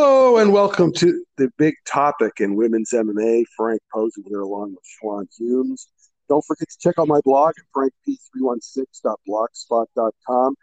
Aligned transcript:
Hello 0.00 0.36
and 0.36 0.52
welcome 0.52 0.92
to 0.92 1.24
the 1.38 1.50
big 1.58 1.74
topic 1.84 2.34
in 2.38 2.54
women's 2.54 2.92
MMA. 2.92 3.42
Frank 3.56 3.82
Posen 3.92 4.22
here 4.28 4.42
along 4.42 4.70
with 4.70 4.84
Sean 4.84 5.26
Humes. 5.36 5.88
Don't 6.28 6.44
forget 6.44 6.68
to 6.68 6.78
check 6.78 6.94
out 7.00 7.08
my 7.08 7.20
blog 7.24 7.54
at 7.58 7.64
frankp316.blogspot.com 7.76 10.54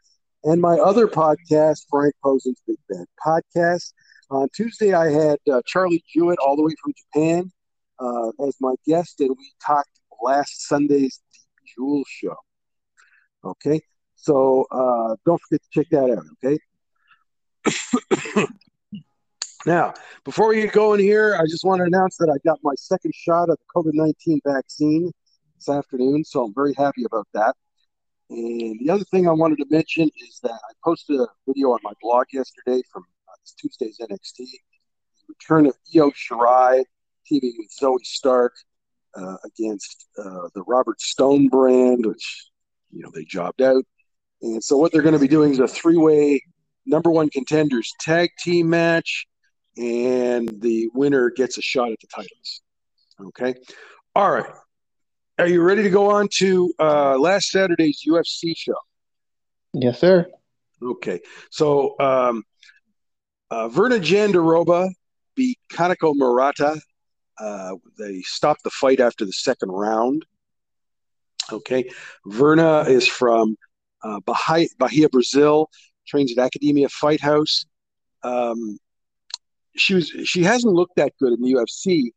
and 0.45 0.61
my 0.61 0.75
other 0.75 1.07
podcast, 1.07 1.81
Frank 1.89 2.13
Posen's 2.23 2.61
Big 2.65 2.77
Bad 2.87 3.07
Podcast. 3.27 3.91
On 4.31 4.47
Tuesday, 4.55 4.93
I 4.93 5.11
had 5.11 5.39
uh, 5.51 5.61
Charlie 5.65 6.05
Jewett 6.15 6.39
all 6.39 6.55
the 6.55 6.63
way 6.63 6.73
from 6.81 6.93
Japan 6.95 7.51
uh, 7.99 8.31
as 8.47 8.55
my 8.61 8.75
guest, 8.87 9.19
and 9.19 9.35
we 9.37 9.51
talked 9.67 9.89
last 10.23 10.65
Sunday's 10.65 11.19
Deep 11.33 11.41
Jewel 11.75 12.05
show. 12.07 12.37
Okay, 13.43 13.81
so 14.15 14.65
uh, 14.71 15.17
don't 15.25 15.41
forget 15.41 15.61
to 15.61 15.69
check 15.73 15.89
that 15.91 16.09
out. 16.09 16.23
Okay. 16.41 16.57
now, 19.65 19.93
before 20.23 20.49
we 20.49 20.61
get 20.61 20.73
going 20.73 20.99
here, 20.99 21.35
I 21.39 21.43
just 21.43 21.63
want 21.63 21.79
to 21.79 21.85
announce 21.85 22.17
that 22.17 22.29
I 22.29 22.37
got 22.47 22.59
my 22.63 22.73
second 22.75 23.13
shot 23.15 23.49
of 23.49 23.57
the 23.57 23.65
COVID 23.75 23.93
19 23.93 24.41
vaccine 24.45 25.11
this 25.55 25.69
afternoon, 25.69 26.23
so 26.23 26.45
I'm 26.45 26.53
very 26.53 26.73
happy 26.73 27.03
about 27.05 27.27
that. 27.33 27.55
And 28.29 28.79
the 28.79 28.89
other 28.89 29.03
thing 29.05 29.27
I 29.27 29.31
wanted 29.31 29.57
to 29.59 29.65
mention 29.69 30.09
is 30.27 30.39
that 30.43 30.51
I 30.51 30.73
posted 30.83 31.19
a 31.19 31.27
video 31.47 31.69
on 31.69 31.79
my 31.83 31.93
blog 32.01 32.25
yesterday 32.33 32.81
from 32.91 33.03
uh, 33.27 33.35
Tuesday's 33.59 33.99
NXT. 33.99 34.45
Return 35.27 35.65
of 35.65 35.75
Io 35.95 36.11
Shirai 36.11 36.83
teaming 37.25 37.55
with 37.57 37.69
Zoey 37.79 38.05
Stark 38.05 38.53
uh, 39.15 39.37
against 39.43 40.07
uh, 40.17 40.49
the 40.53 40.63
Robert 40.67 41.01
Stone 41.01 41.49
brand, 41.49 42.05
which 42.05 42.49
you 42.91 43.01
know 43.01 43.11
they 43.13 43.25
jobbed 43.25 43.61
out. 43.61 43.83
And 44.41 44.63
so 44.63 44.77
what 44.77 44.91
they're 44.91 45.01
going 45.01 45.13
to 45.13 45.19
be 45.19 45.27
doing 45.27 45.51
is 45.51 45.59
a 45.59 45.67
three-way 45.67 46.41
number 46.85 47.09
one 47.09 47.29
contenders 47.29 47.91
tag 47.99 48.29
team 48.39 48.69
match, 48.69 49.25
and 49.77 50.61
the 50.61 50.89
winner 50.93 51.29
gets 51.29 51.57
a 51.57 51.61
shot 51.61 51.91
at 51.91 51.99
the 51.99 52.07
titles. 52.07 52.61
Okay, 53.27 53.55
all 54.15 54.31
right. 54.31 54.45
Are 55.37 55.47
you 55.47 55.61
ready 55.61 55.83
to 55.83 55.89
go 55.89 56.11
on 56.11 56.29
to 56.35 56.73
uh, 56.79 57.17
last 57.17 57.49
Saturday's 57.49 58.01
UFC 58.07 58.53
show? 58.55 58.75
Yes, 59.73 59.99
sir. 59.99 60.27
Okay, 60.81 61.19
so 61.49 61.95
um, 61.99 62.43
uh, 63.51 63.67
Virna 63.69 63.99
Jandiroba 63.99 64.89
beat 65.35 65.59
Kanako 65.71 66.13
Murata 66.15 66.79
uh, 67.39 67.75
they 67.97 68.21
stopped 68.21 68.63
the 68.63 68.69
fight 68.69 68.99
after 68.99 69.25
the 69.25 69.33
second 69.33 69.69
round. 69.69 70.25
Okay, 71.51 71.89
Virna 72.27 72.87
is 72.87 73.07
from 73.07 73.55
uh, 74.03 74.19
Bahia, 74.21 74.67
Bahia, 74.77 75.09
Brazil. 75.09 75.69
Trains 76.07 76.31
at 76.37 76.43
Academia 76.43 76.87
Fight 76.89 77.19
House. 77.19 77.65
Um, 78.23 78.77
she 79.75 79.93
was 79.93 80.09
she 80.09 80.43
hasn't 80.43 80.73
looked 80.73 80.95
that 80.95 81.13
good 81.19 81.33
in 81.33 81.41
the 81.41 81.53
UFC, 81.53 82.11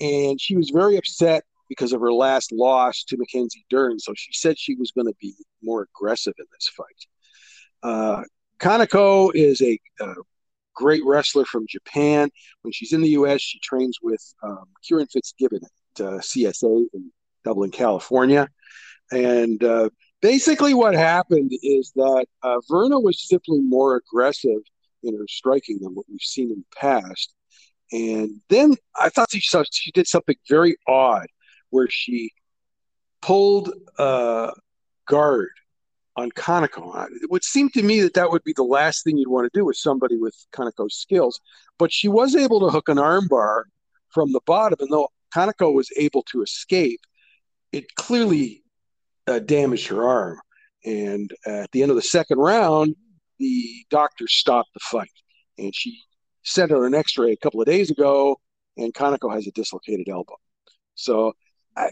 and 0.00 0.40
she 0.40 0.56
was 0.56 0.70
very 0.70 0.96
upset 0.96 1.44
because 1.68 1.92
of 1.92 2.00
her 2.00 2.12
last 2.12 2.52
loss 2.52 3.04
to 3.04 3.16
Mackenzie 3.16 3.64
Dern. 3.70 3.98
So 3.98 4.12
she 4.16 4.32
said 4.32 4.58
she 4.58 4.74
was 4.74 4.90
going 4.90 5.06
to 5.06 5.14
be 5.20 5.34
more 5.62 5.88
aggressive 5.94 6.34
in 6.38 6.44
this 6.52 6.68
fight. 6.68 7.06
Uh, 7.82 8.22
Kanako 8.58 9.30
is 9.34 9.60
a, 9.62 9.78
a 10.00 10.14
great 10.74 11.02
wrestler 11.04 11.44
from 11.44 11.66
Japan. 11.68 12.30
When 12.62 12.72
she's 12.72 12.92
in 12.92 13.00
the 13.00 13.10
U.S., 13.10 13.40
she 13.40 13.58
trains 13.60 13.98
with 14.02 14.22
um, 14.42 14.64
Kieran 14.82 15.06
Fitzgibbon 15.06 15.60
at 15.64 16.04
uh, 16.04 16.18
CSA 16.18 16.86
in 16.92 17.10
Dublin, 17.44 17.70
California. 17.70 18.48
And 19.10 19.62
uh, 19.62 19.90
basically, 20.20 20.74
what 20.74 20.94
happened 20.94 21.52
is 21.62 21.92
that 21.96 22.26
uh, 22.42 22.58
Virna 22.70 23.02
was 23.02 23.26
simply 23.28 23.60
more 23.60 23.96
aggressive 23.96 24.60
in 25.04 25.16
her 25.16 25.26
striking 25.28 25.78
than 25.80 25.94
what 25.94 26.06
we've 26.08 26.20
seen 26.20 26.50
in 26.50 26.58
the 26.58 26.76
past. 26.76 27.34
And 27.92 28.40
then 28.48 28.74
I 28.98 29.08
thought 29.08 29.30
she, 29.30 29.40
she 29.40 29.90
did 29.92 30.06
something 30.06 30.36
very 30.48 30.76
odd 30.86 31.26
where 31.70 31.88
she 31.90 32.30
pulled 33.20 33.72
uh, 33.98 34.50
guard 35.06 35.50
on 36.16 36.30
Kanako. 36.30 37.06
It 37.22 37.30
would 37.30 37.44
seem 37.44 37.68
to 37.70 37.82
me 37.82 38.00
that 38.02 38.14
that 38.14 38.30
would 38.30 38.44
be 38.44 38.52
the 38.54 38.62
last 38.62 39.02
thing 39.04 39.16
you'd 39.18 39.28
want 39.28 39.52
to 39.52 39.58
do 39.58 39.64
with 39.64 39.76
somebody 39.76 40.16
with 40.16 40.34
Kanako's 40.52 40.96
skills. 40.96 41.40
But 41.78 41.92
she 41.92 42.08
was 42.08 42.36
able 42.36 42.60
to 42.60 42.68
hook 42.68 42.88
an 42.88 42.98
armbar 42.98 43.64
from 44.10 44.32
the 44.32 44.40
bottom, 44.46 44.78
and 44.80 44.90
though 44.90 45.08
Kanako 45.34 45.74
was 45.74 45.90
able 45.96 46.22
to 46.30 46.42
escape, 46.42 47.00
it 47.72 47.92
clearly 47.96 48.62
uh, 49.26 49.40
damaged 49.40 49.88
her 49.88 50.06
arm. 50.06 50.38
And 50.84 51.32
at 51.46 51.70
the 51.72 51.82
end 51.82 51.90
of 51.90 51.96
the 51.96 52.02
second 52.02 52.38
round, 52.38 52.94
the 53.38 53.84
doctor 53.90 54.26
stopped 54.28 54.70
the 54.74 54.80
fight, 54.80 55.10
and 55.58 55.74
she 55.74 55.98
sent 56.42 56.70
her 56.70 56.86
an 56.86 56.94
X-ray 56.94 57.32
a 57.32 57.36
couple 57.36 57.60
of 57.60 57.66
days 57.66 57.90
ago, 57.90 58.38
and 58.76 58.92
Kanako 58.92 59.32
has 59.32 59.46
a 59.46 59.50
dislocated 59.52 60.08
elbow. 60.08 60.36
So 60.94 61.32
I, 61.76 61.90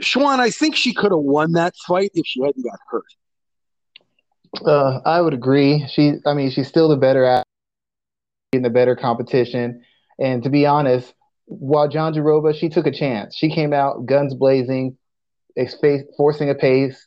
Sean, 0.00 0.40
I 0.40 0.50
think 0.50 0.76
she 0.76 0.94
could 0.94 1.12
have 1.12 1.20
won 1.20 1.52
that 1.52 1.74
fight 1.86 2.10
if 2.14 2.26
she 2.26 2.40
hadn't 2.42 2.64
got 2.64 2.78
hurt. 2.90 3.04
Uh, 4.64 5.00
I 5.04 5.20
would 5.20 5.34
agree. 5.34 5.86
She, 5.88 6.14
I 6.24 6.34
mean, 6.34 6.50
she's 6.50 6.68
still 6.68 6.88
the 6.88 6.96
better 6.96 7.24
at 7.24 7.44
in 8.52 8.62
the 8.62 8.70
better 8.70 8.96
competition. 8.96 9.82
And 10.18 10.42
to 10.42 10.50
be 10.50 10.64
honest, 10.66 11.12
while 11.44 11.88
Jandiroba, 11.88 12.54
she 12.54 12.68
took 12.68 12.86
a 12.86 12.92
chance. 12.92 13.36
She 13.36 13.50
came 13.50 13.72
out 13.72 14.06
guns 14.06 14.34
blazing, 14.34 14.96
forcing 16.16 16.50
a 16.50 16.54
pace, 16.54 17.06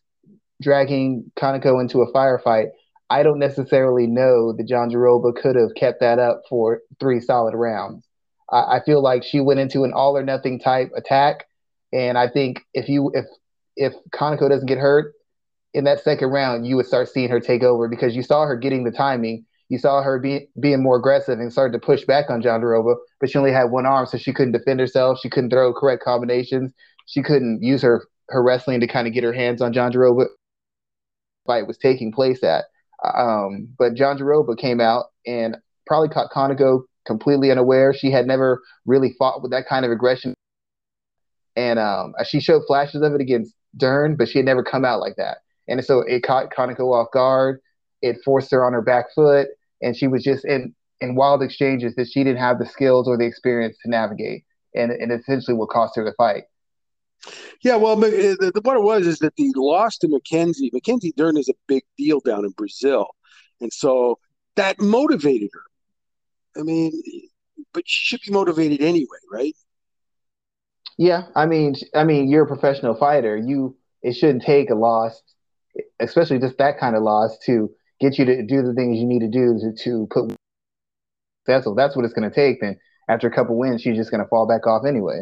dragging 0.62 1.32
Kanako 1.36 1.82
into 1.82 2.02
a 2.02 2.12
firefight. 2.14 2.68
I 3.12 3.24
don't 3.24 3.40
necessarily 3.40 4.08
know 4.08 4.54
that 4.54 4.68
Jandiroba 4.68 5.36
could 5.36 5.56
have 5.56 5.76
kept 5.76 6.00
that 6.00 6.20
up 6.20 6.44
for 6.50 6.82
three 7.00 7.20
solid 7.20 7.56
rounds. 7.56 8.08
I, 8.52 8.78
I 8.78 8.82
feel 8.86 9.04
like 9.04 9.24
she 9.24 9.40
went 9.42 9.60
into 9.60 9.84
an 9.84 9.92
all 9.94 10.18
or 10.18 10.24
nothing 10.24 10.60
type 10.60 10.92
attack 10.96 11.46
and 11.94 12.18
I 12.18 12.28
think 12.28 12.62
if 12.74 12.88
you 12.90 13.12
if 13.14 13.26
if 13.76 13.94
Kanako 14.14 14.50
doesn't 14.50 14.68
get 14.68 14.78
hurt 14.78 15.14
in 15.74 15.86
that 15.86 16.04
second 16.04 16.30
round, 16.30 16.68
you 16.68 16.76
would 16.76 16.86
start 16.86 17.10
seeing 17.10 17.30
her 17.30 17.40
take 17.40 17.64
over 17.64 17.88
because 17.88 18.16
you 18.16 18.24
saw 18.24 18.46
her 18.46 18.56
getting 18.56 18.84
the 18.84 18.92
timing. 18.92 19.46
You 19.70 19.78
saw 19.78 20.02
her 20.02 20.20
be, 20.20 20.50
being 20.60 20.84
more 20.84 20.98
aggressive 20.98 21.40
and 21.40 21.52
started 21.52 21.72
to 21.74 21.86
push 21.86 22.04
back 22.04 22.30
on 22.30 22.42
Jandiroba, 22.42 22.96
but 23.22 23.30
she 23.30 23.38
only 23.38 23.54
had 23.54 23.72
one 23.72 23.86
arm, 23.86 24.06
so 24.06 24.18
she 24.18 24.34
couldn't 24.34 24.52
defend 24.52 24.82
herself. 24.82 25.20
She 25.22 25.30
couldn't 25.30 25.50
throw 25.50 25.74
correct 25.74 26.04
combinations. 26.04 26.74
She 27.06 27.22
couldn't 27.22 27.64
use 27.64 27.82
her 27.82 28.06
her 28.30 28.44
wrestling 28.44 28.80
to 28.82 28.88
kind 28.88 29.08
of 29.08 29.14
get 29.14 29.24
her 29.24 29.34
hands 29.34 29.62
on 29.62 29.74
Jandiroba. 29.74 30.26
Fight 31.48 31.68
was 31.68 31.78
taking 31.78 32.12
place 32.12 32.44
at, 32.44 32.66
um, 33.04 33.68
but 33.78 33.96
John 33.96 34.18
Jandiroba 34.18 34.58
came 34.58 34.80
out 34.80 35.06
and 35.26 35.58
probably 35.88 36.10
caught 36.10 36.32
Kanako 36.32 36.84
completely 37.06 37.52
unaware. 37.52 37.94
She 37.94 38.12
had 38.12 38.28
never 38.28 38.62
really 38.86 39.16
fought 39.18 39.42
with 39.42 39.52
that 39.52 39.68
kind 39.68 39.86
of 39.86 39.92
aggression 39.92 40.34
and 41.56 41.80
um, 41.80 42.14
she 42.26 42.40
showed 42.40 42.64
flashes 42.66 43.02
of 43.02 43.14
it 43.14 43.22
against 43.22 43.56
Dern, 43.78 44.16
but 44.16 44.30
she 44.30 44.40
had 44.40 44.46
never 44.46 44.64
come 44.64 44.86
out 44.86 45.00
like 45.00 45.16
that. 45.18 45.40
And 45.68 45.84
so 45.84 46.00
it 46.00 46.24
caught 46.24 46.52
Kanako 46.52 46.94
off 46.94 47.12
guard. 47.14 47.60
It 48.02 48.18
forced 48.26 48.52
her 48.52 48.66
on 48.66 48.74
her 48.74 48.82
back 48.82 49.06
foot, 49.14 49.48
and 49.82 49.96
she 49.96 50.08
was 50.08 50.24
just 50.24 50.46
in 50.46 50.74
in 51.02 51.16
wild 51.16 51.42
exchanges 51.42 51.96
that 51.96 52.08
she 52.08 52.24
didn't 52.24 52.40
have 52.40 52.60
the 52.60 52.66
skills 52.66 53.08
or 53.08 53.18
the 53.18 53.26
experience 53.26 53.78
to 53.84 53.90
navigate, 53.90 54.44
and 54.76 54.92
and 54.92 55.12
essentially 55.12 55.56
what 55.56 55.70
cost 55.70 55.96
her 55.96 56.04
the 56.04 56.14
fight. 56.18 56.44
Yeah, 57.64 57.76
well, 57.76 57.94
uh, 57.94 58.10
the, 58.10 58.52
the, 58.54 58.62
what 58.64 58.78
it 58.78 58.84
was 58.84 59.06
is 59.06 59.20
that 59.20 59.36
the 59.36 59.52
loss 59.56 59.98
to 60.00 60.08
Mackenzie, 60.08 60.72
Mackenzie 60.74 61.14
Dern 61.16 61.38
is 61.38 61.50
a 61.50 61.54
big 61.68 61.84
deal 61.98 62.20
down 62.20 62.46
in 62.46 62.52
Brazil, 62.52 63.08
and 63.60 63.72
so 63.72 64.20
that 64.56 64.80
motivated 64.80 65.50
her. 65.54 66.60
I 66.60 66.64
mean, 66.64 66.92
but 67.74 67.84
she 67.86 68.06
should 68.06 68.22
be 68.26 68.34
motivated 68.34 68.82
anyway, 68.82 69.18
right? 69.32 69.56
Yeah, 70.98 71.24
I 71.36 71.46
mean, 71.46 71.76
I 71.96 72.04
mean, 72.04 72.30
you're 72.30 72.44
a 72.44 72.48
professional 72.48 72.96
fighter. 72.96 73.38
You 73.38 73.78
it 74.02 74.14
shouldn't 74.14 74.44
take 74.44 74.70
a 74.70 74.76
loss, 74.76 75.22
especially 76.00 76.40
just 76.40 76.58
that 76.58 76.80
kind 76.80 76.96
of 76.96 77.04
loss, 77.04 77.38
to 77.46 77.70
get 78.00 78.18
you 78.18 78.26
to 78.26 78.44
do 78.44 78.64
the 78.64 78.74
things 78.74 78.98
you 78.98 79.06
need 79.06 79.20
to 79.20 79.28
do 79.28 79.60
to, 79.60 79.84
to 79.84 80.08
put 80.12 80.36
vessel. 81.46 81.76
That's 81.76 81.96
what 81.96 82.06
it's 82.06 82.14
going 82.14 82.30
to 82.30 82.36
take. 82.36 82.62
Then 82.62 82.78
after 83.08 83.28
a 83.28 83.32
couple 83.32 83.58
wins, 83.58 83.82
she's 83.82 83.96
just 83.96 84.12
going 84.12 84.24
to 84.24 84.28
fall 84.28 84.48
back 84.48 84.68
off 84.68 84.84
anyway. 84.88 85.20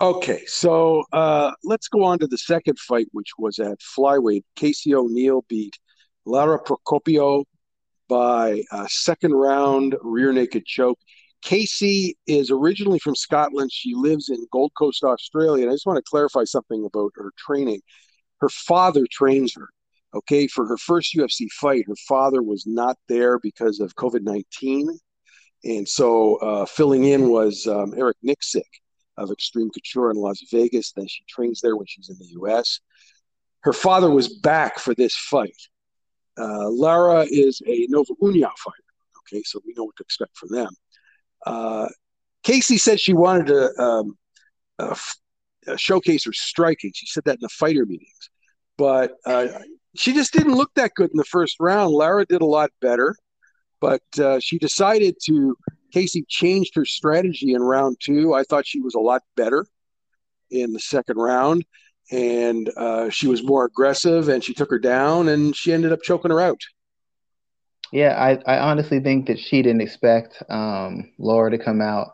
Okay, 0.00 0.44
so 0.46 1.02
uh, 1.12 1.50
let's 1.64 1.88
go 1.88 2.04
on 2.04 2.20
to 2.20 2.28
the 2.28 2.38
second 2.38 2.78
fight, 2.78 3.08
which 3.10 3.30
was 3.36 3.58
at 3.58 3.80
flyweight. 3.80 4.44
Casey 4.54 4.94
O'Neill 4.94 5.44
beat 5.48 5.76
Lara 6.24 6.62
Procopio 6.62 7.44
by 8.08 8.62
a 8.70 8.88
second 8.88 9.32
round 9.32 9.96
rear 10.00 10.32
naked 10.32 10.64
choke. 10.66 11.00
Casey 11.42 12.16
is 12.28 12.52
originally 12.52 13.00
from 13.00 13.16
Scotland. 13.16 13.72
She 13.72 13.94
lives 13.94 14.28
in 14.28 14.46
Gold 14.52 14.70
Coast, 14.78 15.02
Australia. 15.02 15.64
And 15.64 15.70
I 15.70 15.74
just 15.74 15.86
want 15.86 15.96
to 15.96 16.08
clarify 16.08 16.44
something 16.44 16.84
about 16.84 17.10
her 17.16 17.32
training. 17.36 17.80
Her 18.40 18.48
father 18.50 19.04
trains 19.10 19.52
her. 19.56 19.68
Okay, 20.14 20.46
for 20.46 20.64
her 20.68 20.76
first 20.76 21.12
UFC 21.16 21.48
fight, 21.50 21.84
her 21.88 21.96
father 22.06 22.40
was 22.40 22.64
not 22.66 22.96
there 23.08 23.40
because 23.40 23.80
of 23.80 23.96
COVID 23.96 24.22
19. 24.22 24.96
And 25.64 25.88
so 25.88 26.36
uh, 26.36 26.66
filling 26.66 27.02
in 27.02 27.30
was 27.30 27.66
um, 27.66 27.94
Eric 27.96 28.16
Nicksick 28.24 28.62
of 29.18 29.30
Extreme 29.30 29.70
Couture 29.70 30.10
in 30.10 30.16
Las 30.16 30.40
Vegas. 30.50 30.92
Then 30.92 31.06
she 31.08 31.24
trains 31.28 31.60
there 31.60 31.76
when 31.76 31.86
she's 31.86 32.08
in 32.08 32.16
the 32.18 32.40
US. 32.42 32.80
Her 33.60 33.72
father 33.72 34.10
was 34.10 34.28
back 34.38 34.78
for 34.78 34.94
this 34.94 35.14
fight. 35.16 35.56
Uh, 36.38 36.70
Lara 36.70 37.26
is 37.28 37.60
a 37.66 37.86
Nova 37.88 38.14
União 38.22 38.50
fighter. 38.56 38.84
Okay, 39.18 39.42
so 39.44 39.60
we 39.66 39.74
know 39.76 39.84
what 39.84 39.96
to 39.96 40.02
expect 40.02 40.36
from 40.36 40.50
them. 40.50 40.70
Uh, 41.44 41.88
Casey 42.44 42.78
said 42.78 43.00
she 43.00 43.12
wanted 43.12 43.48
to 43.48 43.82
um, 43.82 44.18
uh, 44.78 44.96
showcase 45.76 46.24
her 46.24 46.32
striking. 46.32 46.92
She 46.94 47.06
said 47.06 47.24
that 47.24 47.34
in 47.34 47.40
the 47.42 47.48
fighter 47.48 47.84
meetings, 47.84 48.30
but 48.76 49.12
uh, 49.26 49.48
she 49.96 50.14
just 50.14 50.32
didn't 50.32 50.54
look 50.54 50.72
that 50.74 50.94
good 50.94 51.10
in 51.10 51.16
the 51.16 51.24
first 51.24 51.56
round. 51.60 51.92
Lara 51.92 52.24
did 52.24 52.40
a 52.40 52.46
lot 52.46 52.70
better, 52.80 53.14
but 53.80 54.02
uh, 54.18 54.40
she 54.40 54.58
decided 54.58 55.16
to. 55.24 55.56
Casey 55.92 56.24
changed 56.28 56.74
her 56.74 56.84
strategy 56.84 57.54
in 57.54 57.62
round 57.62 57.96
two. 58.00 58.34
I 58.34 58.42
thought 58.44 58.66
she 58.66 58.80
was 58.80 58.94
a 58.94 59.00
lot 59.00 59.22
better 59.36 59.66
in 60.50 60.72
the 60.72 60.80
second 60.80 61.16
round, 61.16 61.64
and 62.10 62.70
uh, 62.76 63.10
she 63.10 63.26
was 63.26 63.42
more 63.42 63.64
aggressive, 63.64 64.28
and 64.28 64.42
she 64.42 64.54
took 64.54 64.70
her 64.70 64.78
down, 64.78 65.28
and 65.28 65.54
she 65.54 65.72
ended 65.72 65.92
up 65.92 66.02
choking 66.02 66.30
her 66.30 66.40
out. 66.40 66.60
Yeah, 67.92 68.14
I, 68.18 68.56
I 68.56 68.58
honestly 68.58 69.00
think 69.00 69.26
that 69.26 69.38
she 69.38 69.62
didn't 69.62 69.80
expect 69.80 70.42
um, 70.50 71.10
Laura 71.18 71.50
to 71.50 71.58
come 71.58 71.80
out 71.80 72.08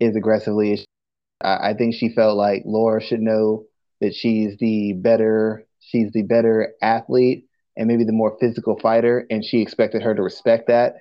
as 0.00 0.14
aggressively 0.14 0.72
as 0.74 0.84
I, 1.42 1.70
I 1.70 1.74
think 1.74 1.94
she 1.94 2.10
felt 2.10 2.36
like 2.36 2.62
Laura 2.64 3.02
should 3.02 3.20
know 3.20 3.64
that 4.00 4.14
she's 4.14 4.56
the 4.58 4.92
better 4.94 5.66
she's 5.80 6.12
the 6.12 6.22
better 6.22 6.74
athlete 6.80 7.46
and 7.76 7.88
maybe 7.88 8.04
the 8.04 8.12
more 8.12 8.36
physical 8.38 8.78
fighter, 8.78 9.26
and 9.30 9.44
she 9.44 9.60
expected 9.60 10.02
her 10.02 10.14
to 10.14 10.22
respect 10.22 10.68
that. 10.68 10.96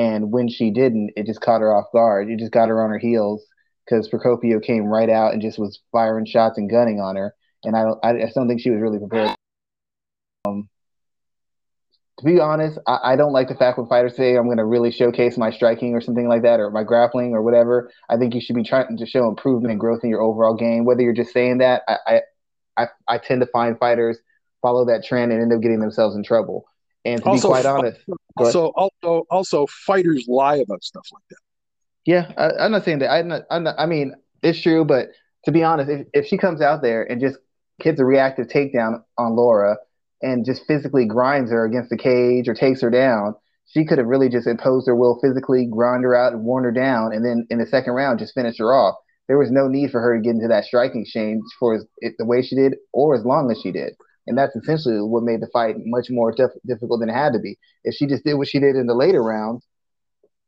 And 0.00 0.32
when 0.32 0.48
she 0.48 0.70
didn't, 0.70 1.10
it 1.14 1.26
just 1.26 1.42
caught 1.42 1.60
her 1.60 1.74
off 1.74 1.92
guard. 1.92 2.30
It 2.30 2.38
just 2.38 2.52
got 2.52 2.70
her 2.70 2.82
on 2.82 2.88
her 2.88 2.98
heels 2.98 3.44
because 3.84 4.08
Procopio 4.08 4.62
came 4.62 4.84
right 4.84 5.10
out 5.10 5.34
and 5.34 5.42
just 5.42 5.58
was 5.58 5.80
firing 5.92 6.24
shots 6.24 6.56
and 6.56 6.70
gunning 6.70 7.00
on 7.00 7.16
her. 7.16 7.34
And 7.64 7.76
I 7.76 7.82
don't, 7.82 7.98
I, 8.02 8.10
I 8.12 8.30
don't 8.34 8.48
think 8.48 8.62
she 8.62 8.70
was 8.70 8.80
really 8.80 8.98
prepared. 8.98 9.36
Um, 10.48 10.70
to 12.18 12.24
be 12.24 12.40
honest, 12.40 12.78
I, 12.86 13.12
I, 13.12 13.16
don't 13.16 13.34
like 13.34 13.48
the 13.48 13.54
fact 13.54 13.76
when 13.76 13.88
fighters 13.88 14.16
say 14.16 14.36
I'm 14.36 14.46
going 14.46 14.56
to 14.56 14.64
really 14.64 14.90
showcase 14.90 15.36
my 15.36 15.50
striking 15.50 15.92
or 15.94 16.00
something 16.00 16.28
like 16.28 16.42
that, 16.44 16.60
or 16.60 16.70
my 16.70 16.82
grappling 16.82 17.34
or 17.34 17.42
whatever. 17.42 17.90
I 18.08 18.16
think 18.16 18.34
you 18.34 18.40
should 18.40 18.56
be 18.56 18.64
trying 18.64 18.96
to 18.96 19.06
show 19.06 19.28
improvement 19.28 19.70
and 19.70 19.78
growth 19.78 20.00
in 20.02 20.08
your 20.08 20.22
overall 20.22 20.54
game. 20.54 20.86
Whether 20.86 21.02
you're 21.02 21.12
just 21.12 21.34
saying 21.34 21.58
that, 21.58 21.82
I, 21.86 22.20
I, 22.78 22.86
I 23.06 23.18
tend 23.18 23.42
to 23.42 23.46
find 23.48 23.78
fighters 23.78 24.16
follow 24.62 24.86
that 24.86 25.04
trend 25.04 25.30
and 25.30 25.42
end 25.42 25.52
up 25.52 25.60
getting 25.60 25.80
themselves 25.80 26.16
in 26.16 26.22
trouble. 26.22 26.64
And 27.04 27.22
to 27.22 27.28
also, 27.28 27.48
be 27.48 27.52
quite 27.52 27.66
honest, 27.66 28.00
also, 28.36 28.72
also, 28.76 29.26
also, 29.30 29.66
fighters 29.66 30.26
lie 30.28 30.56
about 30.56 30.82
stuff 30.82 31.06
like 31.12 31.22
that. 31.30 31.36
Yeah, 32.06 32.32
I, 32.36 32.64
am 32.64 32.72
not 32.72 32.84
saying 32.84 33.00
that. 33.00 33.10
I'm 33.10 33.28
not, 33.28 33.42
I'm 33.50 33.64
not, 33.64 33.74
I 33.78 33.86
mean, 33.86 34.14
it's 34.42 34.60
true, 34.60 34.84
but 34.84 35.08
to 35.44 35.52
be 35.52 35.62
honest, 35.62 35.90
if, 35.90 36.06
if 36.12 36.26
she 36.26 36.38
comes 36.38 36.60
out 36.60 36.82
there 36.82 37.02
and 37.02 37.20
just 37.20 37.38
hits 37.82 38.00
a 38.00 38.04
reactive 38.04 38.48
takedown 38.48 39.02
on 39.18 39.36
Laura 39.36 39.76
and 40.22 40.44
just 40.44 40.66
physically 40.66 41.06
grinds 41.06 41.50
her 41.50 41.64
against 41.64 41.90
the 41.90 41.96
cage 41.96 42.48
or 42.48 42.54
takes 42.54 42.80
her 42.80 42.90
down, 42.90 43.34
she 43.66 43.84
could 43.84 43.98
have 43.98 44.06
really 44.06 44.28
just 44.28 44.46
imposed 44.46 44.86
her 44.86 44.96
will 44.96 45.18
physically, 45.20 45.66
grind 45.66 46.04
her 46.04 46.14
out, 46.14 46.32
and 46.32 46.42
worn 46.42 46.64
her 46.64 46.72
down, 46.72 47.12
and 47.12 47.24
then 47.24 47.46
in 47.50 47.58
the 47.58 47.66
second 47.66 47.92
round 47.92 48.18
just 48.18 48.34
finish 48.34 48.58
her 48.58 48.74
off. 48.74 48.96
There 49.28 49.38
was 49.38 49.50
no 49.50 49.68
need 49.68 49.92
for 49.92 50.00
her 50.00 50.16
to 50.16 50.22
get 50.22 50.34
into 50.34 50.48
that 50.48 50.64
striking 50.64 51.02
exchange 51.02 51.42
for 51.58 51.76
as, 51.76 51.84
the 52.18 52.24
way 52.24 52.42
she 52.42 52.56
did 52.56 52.74
or 52.92 53.14
as 53.14 53.24
long 53.24 53.50
as 53.50 53.60
she 53.60 53.70
did. 53.70 53.92
And 54.30 54.38
that's 54.38 54.56
essentially 54.56 55.02
what 55.02 55.24
made 55.24 55.42
the 55.42 55.48
fight 55.52 55.76
much 55.84 56.06
more 56.10 56.32
dif- 56.32 56.62
difficult 56.66 57.00
than 57.00 57.10
it 57.10 57.14
had 57.14 57.34
to 57.34 57.38
be. 57.38 57.58
If 57.84 57.96
she 57.96 58.06
just 58.06 58.24
did 58.24 58.34
what 58.34 58.48
she 58.48 58.60
did 58.60 58.76
in 58.76 58.86
the 58.86 58.94
later 58.94 59.22
rounds, 59.22 59.66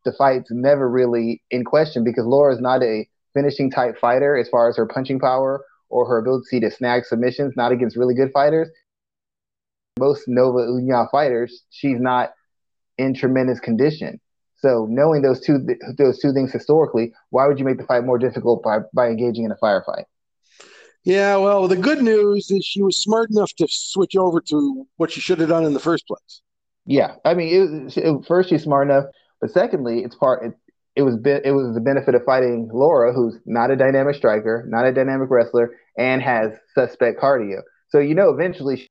the 0.04 0.12
fight's 0.12 0.50
never 0.50 0.88
really 0.88 1.42
in 1.50 1.64
question 1.64 2.04
because 2.04 2.24
Laura 2.24 2.54
is 2.54 2.60
not 2.60 2.82
a 2.82 3.08
finishing 3.34 3.70
type 3.70 3.98
fighter 3.98 4.36
as 4.36 4.48
far 4.48 4.68
as 4.68 4.76
her 4.76 4.86
punching 4.86 5.20
power 5.20 5.64
or 5.90 6.08
her 6.08 6.18
ability 6.18 6.60
to 6.60 6.70
snag 6.70 7.04
submissions, 7.04 7.54
not 7.56 7.72
against 7.72 7.96
really 7.96 8.14
good 8.14 8.32
fighters 8.32 8.70
most 9.98 10.24
Nova 10.26 10.60
Union 10.60 11.06
fighters, 11.10 11.64
she's 11.70 12.00
not 12.00 12.30
in 12.98 13.14
tremendous 13.14 13.60
condition. 13.60 14.20
So 14.56 14.86
knowing 14.88 15.22
those 15.22 15.40
two 15.40 15.58
those 15.98 16.18
two 16.20 16.32
things 16.32 16.52
historically, 16.52 17.12
why 17.30 17.46
would 17.46 17.58
you 17.58 17.64
make 17.64 17.78
the 17.78 17.84
fight 17.84 18.04
more 18.04 18.18
difficult 18.18 18.62
by 18.62 18.78
by 18.94 19.08
engaging 19.08 19.44
in 19.44 19.52
a 19.52 19.56
firefight? 19.56 20.04
Yeah, 21.04 21.36
well, 21.36 21.66
the 21.66 21.76
good 21.76 22.02
news 22.02 22.50
is 22.50 22.64
she 22.64 22.82
was 22.82 23.02
smart 23.02 23.30
enough 23.30 23.52
to 23.54 23.66
switch 23.68 24.16
over 24.16 24.40
to 24.40 24.86
what 24.96 25.10
she 25.10 25.20
should 25.20 25.40
have 25.40 25.48
done 25.48 25.64
in 25.64 25.74
the 25.74 25.80
first 25.80 26.06
place. 26.06 26.42
Yeah, 26.86 27.14
I 27.24 27.34
mean, 27.34 27.88
it, 27.88 27.96
it, 27.96 28.26
first 28.26 28.50
she's 28.50 28.62
smart 28.62 28.88
enough, 28.88 29.04
but 29.40 29.50
secondly, 29.50 30.04
it's 30.04 30.14
part. 30.14 30.44
It, 30.44 30.52
it 30.94 31.02
was 31.02 31.16
be, 31.16 31.30
it 31.30 31.52
was 31.52 31.74
the 31.74 31.80
benefit 31.80 32.14
of 32.14 32.24
fighting 32.24 32.68
Laura, 32.72 33.12
who's 33.12 33.36
not 33.46 33.70
a 33.70 33.76
dynamic 33.76 34.14
striker, 34.14 34.64
not 34.68 34.84
a 34.84 34.92
dynamic 34.92 35.30
wrestler, 35.30 35.74
and 35.96 36.22
has 36.22 36.52
suspect 36.74 37.20
cardio. 37.20 37.60
So 37.88 37.98
you 37.98 38.14
know, 38.14 38.30
eventually. 38.30 38.76
She, 38.76 38.88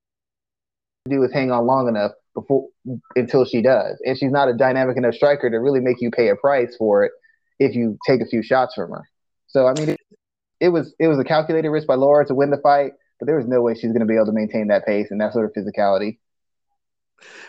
do 1.09 1.23
is 1.23 1.33
hang 1.33 1.51
on 1.51 1.65
long 1.65 1.87
enough 1.87 2.11
before 2.33 2.67
until 3.15 3.45
she 3.45 3.61
does. 3.61 3.99
And 4.05 4.17
she's 4.17 4.31
not 4.31 4.49
a 4.49 4.53
dynamic 4.53 4.97
enough 4.97 5.15
striker 5.15 5.49
to 5.49 5.57
really 5.57 5.79
make 5.79 5.97
you 5.99 6.11
pay 6.11 6.29
a 6.29 6.35
price 6.35 6.75
for 6.77 7.03
it 7.03 7.11
if 7.59 7.75
you 7.75 7.97
take 8.05 8.21
a 8.21 8.25
few 8.25 8.43
shots 8.43 8.75
from 8.75 8.91
her. 8.91 9.03
So 9.47 9.67
I 9.67 9.73
mean, 9.73 9.89
it, 9.89 10.00
it 10.61 10.69
was 10.69 10.93
it 10.99 11.07
was 11.07 11.19
a 11.19 11.23
calculated 11.23 11.69
risk 11.69 11.87
by 11.87 11.95
Laura 11.95 12.25
to 12.27 12.35
win 12.35 12.51
the 12.51 12.57
fight, 12.57 12.93
but 13.19 13.25
there 13.25 13.35
was 13.35 13.47
no 13.47 13.61
way 13.61 13.73
she's 13.73 13.91
going 13.91 13.99
to 13.99 14.05
be 14.05 14.15
able 14.15 14.27
to 14.27 14.31
maintain 14.31 14.67
that 14.67 14.85
pace 14.85 15.07
and 15.11 15.19
that 15.19 15.33
sort 15.33 15.45
of 15.45 15.51
physicality. 15.51 16.19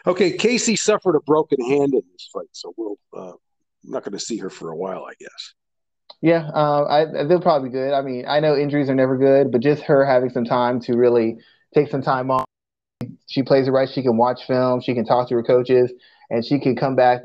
Okay, 0.07 0.37
Casey 0.37 0.77
suffered 0.77 1.17
a 1.17 1.21
broken 1.21 1.61
hand 1.65 1.95
in 1.95 2.03
this 2.13 2.29
fight, 2.33 2.49
so 2.53 2.75
we'll 2.77 2.99
uh, 3.17 3.31
I'm 3.85 3.91
not 3.91 4.03
going 4.03 4.13
to 4.13 4.21
see 4.21 4.39
her 4.39 4.51
for 4.51 4.71
a 4.71 4.77
while, 4.77 5.05
I 5.05 5.15
guess. 5.19 5.55
Yeah, 6.21 6.49
uh, 6.55 6.85
I, 6.85 7.25
they'll 7.25 7.41
probably 7.41 7.69
be 7.69 7.73
good. 7.73 7.93
I 7.93 8.03
mean, 8.03 8.25
I 8.29 8.41
know 8.41 8.57
injuries 8.57 8.89
are 8.89 8.95
never 8.95 9.17
good, 9.17 9.51
but 9.51 9.61
just 9.61 9.83
her 9.85 10.05
having 10.05 10.31
some 10.31 10.45
time 10.45 10.81
to 10.83 10.97
really 10.97 11.37
take 11.75 11.89
some 11.89 12.03
time 12.03 12.31
off 12.31 12.47
she 13.27 13.43
plays 13.43 13.67
it 13.67 13.71
right. 13.71 13.89
She 13.89 14.03
can 14.03 14.17
watch 14.17 14.45
film. 14.47 14.81
She 14.81 14.95
can 14.95 15.05
talk 15.05 15.29
to 15.29 15.35
her 15.35 15.43
coaches, 15.43 15.93
and 16.31 16.45
she 16.45 16.59
can 16.59 16.77
come 16.77 16.97
back 16.97 17.23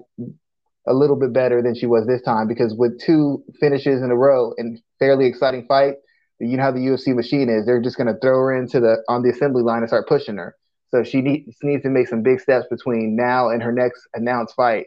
a 0.88 0.94
little 0.94 1.18
bit 1.18 1.34
better 1.34 1.62
than 1.62 1.76
she 1.76 1.86
was 1.86 2.08
this 2.08 2.22
time. 2.22 2.48
Because 2.48 2.74
with 2.74 3.00
two 3.02 3.44
finishes 3.60 4.02
in 4.02 4.10
a 4.10 4.16
row 4.16 4.54
and 4.58 4.82
fairly 5.00 5.26
exciting 5.26 5.66
fight, 5.68 5.96
you 6.40 6.58
know 6.58 6.64
how 6.64 6.72
the 6.72 6.80
UFC 6.80 7.16
machine 7.16 7.50
is. 7.50 7.66
They're 7.66 7.82
just 7.82 7.98
going 7.98 8.14
to 8.14 8.20
throw 8.20 8.38
her 8.40 8.56
into 8.56 8.80
the 8.80 9.04
on 9.08 9.24
the 9.24 9.30
assembly 9.30 9.64
line 9.64 9.80
and 9.80 9.88
start 9.88 10.08
pushing 10.08 10.38
her. 10.38 10.56
So 10.90 11.04
she 11.04 11.22
needs 11.22 11.58
needs 11.64 11.84
to 11.84 11.90
make 11.90 12.08
some 12.08 12.22
big 12.22 12.40
steps 12.40 12.68
between 12.70 13.16
now 13.16 13.50
and 13.50 13.62
her 13.64 13.72
next 13.72 14.08
announced 14.14 14.56
fight. 14.56 14.86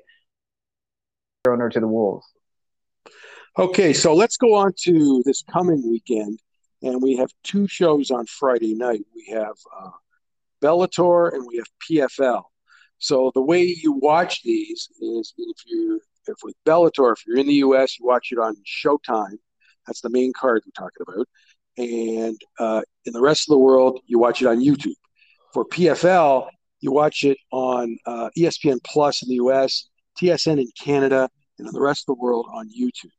Throwing 1.44 1.60
her 1.60 1.70
to 1.70 1.80
the 1.80 1.88
wolves. 1.88 2.26
Okay, 3.58 3.92
so 3.92 4.14
let's 4.14 4.36
go 4.36 4.54
on 4.54 4.72
to 4.84 5.22
this 5.24 5.42
coming 5.42 5.82
weekend, 5.90 6.38
and 6.82 7.02
we 7.02 7.16
have 7.16 7.30
two 7.42 7.66
shows 7.66 8.10
on 8.10 8.26
Friday 8.26 8.74
night. 8.74 9.00
We 9.14 9.34
have 9.34 9.56
uh, 9.76 9.90
Bellator 10.62 11.32
and 11.32 11.46
we 11.46 11.56
have 11.56 11.66
PFL. 11.90 12.44
So 12.98 13.32
the 13.34 13.42
way 13.42 13.62
you 13.64 13.92
watch 13.92 14.42
these 14.42 14.88
is 15.00 15.34
if 15.36 15.56
you 15.66 16.00
if 16.26 16.36
with 16.42 16.54
Bellator, 16.66 17.12
if 17.12 17.26
you're 17.26 17.38
in 17.38 17.46
the 17.46 17.54
US, 17.54 17.98
you 17.98 18.06
watch 18.06 18.28
it 18.30 18.38
on 18.38 18.56
Showtime. 18.64 19.38
That's 19.86 20.00
the 20.00 20.10
main 20.10 20.32
card 20.38 20.62
we're 20.64 20.88
talking 20.88 21.06
about. 21.08 21.28
And 21.78 22.40
uh, 22.58 22.82
in 23.06 23.12
the 23.12 23.20
rest 23.20 23.48
of 23.48 23.52
the 23.54 23.58
world, 23.58 24.00
you 24.06 24.18
watch 24.18 24.42
it 24.42 24.46
on 24.46 24.60
YouTube. 24.60 24.94
For 25.52 25.64
PFL, 25.64 26.48
you 26.80 26.92
watch 26.92 27.24
it 27.24 27.38
on 27.50 27.96
uh, 28.06 28.30
ESPN 28.38 28.78
Plus 28.84 29.22
in 29.22 29.28
the 29.28 29.36
US, 29.36 29.88
TSN 30.20 30.60
in 30.60 30.68
Canada, 30.78 31.28
and 31.58 31.66
in 31.66 31.74
the 31.74 31.80
rest 31.80 32.02
of 32.02 32.16
the 32.16 32.22
world 32.22 32.46
on 32.52 32.68
YouTube. 32.68 33.10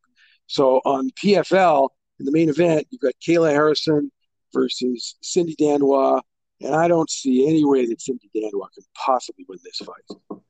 So 0.48 0.82
on 0.86 1.10
PFL, 1.12 1.90
in 2.20 2.26
the 2.26 2.32
main 2.32 2.50
event, 2.50 2.88
you've 2.90 3.02
got 3.02 3.14
Kayla 3.26 3.52
Harrison 3.52 4.12
versus 4.54 5.16
Cindy 5.22 5.56
Dandois 5.56 6.22
and 6.64 6.76
I 6.76 6.88
don't 6.88 7.10
see 7.10 7.48
any 7.48 7.66
way 7.66 7.86
that 7.88 8.02
Cindy 8.02 8.30
Dandois 8.36 8.72
can 8.74 8.84
possibly 8.96 9.46
win 9.48 9.60
this 9.64 9.78
fight. 9.78 10.42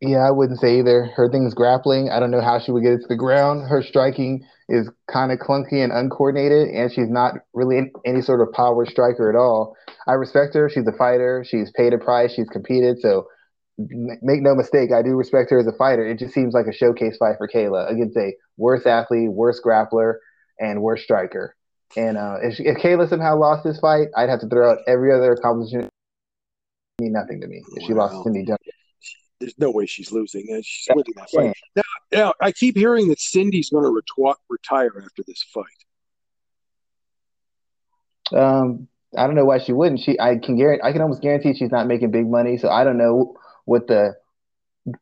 Yeah, 0.00 0.26
I 0.26 0.30
wouldn't 0.30 0.60
say 0.60 0.78
either. 0.78 1.06
Her 1.16 1.30
thing 1.30 1.46
is 1.46 1.54
grappling. 1.54 2.10
I 2.10 2.20
don't 2.20 2.30
know 2.30 2.42
how 2.42 2.58
she 2.58 2.70
would 2.70 2.82
get 2.82 2.92
it 2.92 3.00
to 3.02 3.08
the 3.08 3.16
ground. 3.16 3.68
Her 3.68 3.82
striking 3.82 4.44
is 4.68 4.90
kind 5.10 5.32
of 5.32 5.38
clunky 5.38 5.82
and 5.82 5.92
uncoordinated, 5.92 6.68
and 6.68 6.92
she's 6.92 7.08
not 7.08 7.34
really 7.54 7.90
any 8.04 8.20
sort 8.20 8.40
of 8.40 8.52
power 8.52 8.84
striker 8.84 9.30
at 9.30 9.36
all. 9.36 9.74
I 10.06 10.12
respect 10.12 10.54
her. 10.54 10.68
She's 10.68 10.86
a 10.86 10.92
fighter. 10.92 11.44
She's 11.48 11.70
paid 11.70 11.94
a 11.94 11.98
price. 11.98 12.34
She's 12.34 12.48
competed. 12.48 13.00
So 13.00 13.26
make 13.78 14.42
no 14.42 14.54
mistake, 14.54 14.90
I 14.92 15.02
do 15.02 15.14
respect 15.14 15.50
her 15.50 15.58
as 15.58 15.66
a 15.66 15.72
fighter. 15.72 16.06
It 16.06 16.18
just 16.18 16.32
seems 16.32 16.54
like 16.54 16.66
a 16.66 16.72
showcase 16.72 17.16
fight 17.18 17.36
for 17.38 17.48
Kayla 17.48 17.90
against 17.90 18.16
a 18.16 18.32
worse 18.56 18.86
athlete, 18.86 19.30
worse 19.30 19.60
grappler, 19.64 20.14
and 20.58 20.80
worse 20.82 21.02
striker. 21.02 21.54
And 21.96 22.16
uh, 22.16 22.36
if, 22.42 22.58
if 22.58 22.78
Kayla 22.78 23.08
somehow 23.08 23.38
lost 23.38 23.64
this 23.64 23.78
fight, 23.78 24.08
I'd 24.16 24.28
have 24.28 24.40
to 24.40 24.48
throw 24.48 24.72
out 24.72 24.78
every 24.86 25.12
other 25.12 25.32
accomplishment. 25.32 25.88
Mean 27.00 27.12
nothing 27.12 27.40
to 27.42 27.46
me 27.46 27.62
if 27.76 27.86
she 27.86 27.92
lost 27.92 28.14
to 28.14 28.22
Cindy 28.24 28.44
Duncan. 28.44 28.72
There's 29.40 29.58
no 29.58 29.70
way 29.70 29.86
she's 29.86 30.12
losing. 30.12 30.46
Uh, 30.50 30.62
she's 30.64 30.88
winning 30.94 31.14
that 31.16 31.30
fight. 31.30 31.54
Now, 31.74 31.82
now, 32.12 32.32
I 32.40 32.52
keep 32.52 32.76
hearing 32.76 33.08
that 33.08 33.20
Cindy's 33.20 33.70
going 33.70 33.84
to 33.84 34.02
retire 34.48 34.92
after 35.04 35.22
this 35.26 35.44
fight. 35.52 35.66
Um, 38.34 38.88
I 39.16 39.26
don't 39.26 39.36
know 39.36 39.44
why 39.44 39.58
she 39.58 39.72
wouldn't. 39.72 40.00
She, 40.00 40.18
I 40.18 40.36
can 40.36 40.56
guarantee, 40.56 40.82
I 40.82 40.92
can 40.92 41.02
almost 41.02 41.22
guarantee 41.22 41.54
she's 41.54 41.70
not 41.70 41.86
making 41.86 42.10
big 42.10 42.28
money. 42.28 42.56
So 42.58 42.70
I 42.70 42.84
don't 42.84 42.98
know 42.98 43.36
what 43.66 43.86
the, 43.88 44.14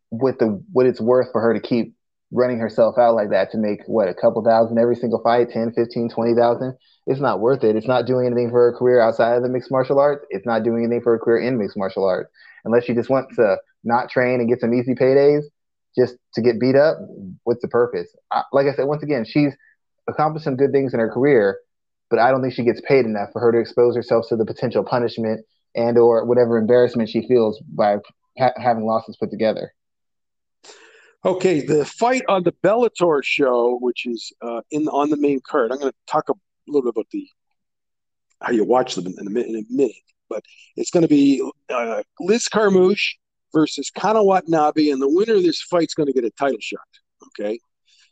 what 0.08 0.38
the, 0.38 0.62
what 0.72 0.86
it's 0.86 1.00
worth 1.00 1.30
for 1.32 1.40
her 1.40 1.54
to 1.54 1.60
keep 1.60 1.94
running 2.34 2.58
herself 2.58 2.98
out 2.98 3.14
like 3.14 3.30
that 3.30 3.50
to 3.52 3.58
make 3.58 3.80
what 3.86 4.08
a 4.08 4.14
couple 4.14 4.42
thousand 4.42 4.76
every 4.76 4.96
single 4.96 5.22
fight 5.22 5.50
10 5.50 5.72
15 5.72 6.08
20,000 6.08 6.76
it's 7.06 7.20
not 7.20 7.38
worth 7.38 7.62
it 7.62 7.76
it's 7.76 7.86
not 7.86 8.06
doing 8.06 8.26
anything 8.26 8.50
for 8.50 8.72
her 8.72 8.76
career 8.76 9.00
outside 9.00 9.36
of 9.36 9.42
the 9.44 9.48
mixed 9.48 9.70
martial 9.70 10.00
arts 10.00 10.26
it's 10.30 10.46
not 10.46 10.64
doing 10.64 10.82
anything 10.82 11.00
for 11.00 11.12
her 11.12 11.18
career 11.24 11.46
in 11.46 11.56
mixed 11.56 11.76
martial 11.76 12.04
arts 12.04 12.28
unless 12.64 12.84
she 12.84 12.92
just 12.94 13.08
wants 13.08 13.36
to 13.36 13.56
not 13.84 14.10
train 14.10 14.40
and 14.40 14.48
get 14.48 14.60
some 14.60 14.74
easy 14.74 14.94
paydays 14.94 15.42
just 15.96 16.16
to 16.34 16.42
get 16.42 16.60
beat 16.60 16.76
up. 16.76 16.96
What's 17.44 17.62
the 17.62 17.68
purpose? 17.68 18.08
I, 18.30 18.42
like 18.52 18.66
I 18.66 18.74
said, 18.74 18.86
once 18.86 19.02
again, 19.02 19.24
she's 19.24 19.52
accomplished 20.08 20.44
some 20.44 20.56
good 20.56 20.72
things 20.72 20.92
in 20.94 21.00
her 21.00 21.10
career, 21.10 21.58
but 22.10 22.18
I 22.18 22.30
don't 22.30 22.42
think 22.42 22.54
she 22.54 22.64
gets 22.64 22.80
paid 22.86 23.04
enough 23.04 23.30
for 23.32 23.40
her 23.40 23.52
to 23.52 23.58
expose 23.58 23.96
herself 23.96 24.26
to 24.28 24.36
the 24.36 24.44
potential 24.44 24.84
punishment 24.84 25.44
and 25.74 25.98
or 25.98 26.24
whatever 26.24 26.56
embarrassment 26.58 27.08
she 27.08 27.26
feels 27.26 27.60
by 27.60 27.96
ha- 28.38 28.52
having 28.56 28.84
losses 28.84 29.16
put 29.18 29.30
together. 29.30 29.72
Okay, 31.24 31.60
the 31.60 31.86
fight 31.86 32.22
on 32.28 32.42
the 32.42 32.52
Bellator 32.62 33.24
show, 33.24 33.78
which 33.80 34.04
is 34.04 34.30
uh, 34.42 34.60
in 34.70 34.88
on 34.88 35.08
the 35.08 35.16
main 35.16 35.40
card. 35.46 35.72
I'm 35.72 35.78
going 35.78 35.90
to 35.90 35.96
talk 36.06 36.28
a 36.28 36.34
little 36.66 36.82
bit 36.82 36.90
about 36.90 37.06
the 37.12 37.26
how 38.42 38.52
you 38.52 38.64
watch 38.64 38.94
them 38.94 39.06
in 39.06 39.26
a 39.26 39.30
minute, 39.30 39.48
in 39.48 39.56
a 39.56 39.64
minute 39.70 39.96
but 40.28 40.44
it's 40.76 40.90
going 40.90 41.02
to 41.02 41.08
be 41.08 41.42
uh, 41.70 42.02
Liz 42.20 42.48
Carmouche 42.48 43.14
versus 43.54 43.90
Kana 43.90 44.22
Watanabe, 44.22 44.90
and 44.90 45.00
the 45.00 45.08
winner 45.08 45.34
of 45.34 45.42
this 45.42 45.62
fight 45.62 45.84
is 45.84 45.94
going 45.94 46.08
to 46.08 46.12
get 46.12 46.24
a 46.24 46.30
title 46.30 46.58
shot. 46.60 46.80
Okay, 47.28 47.58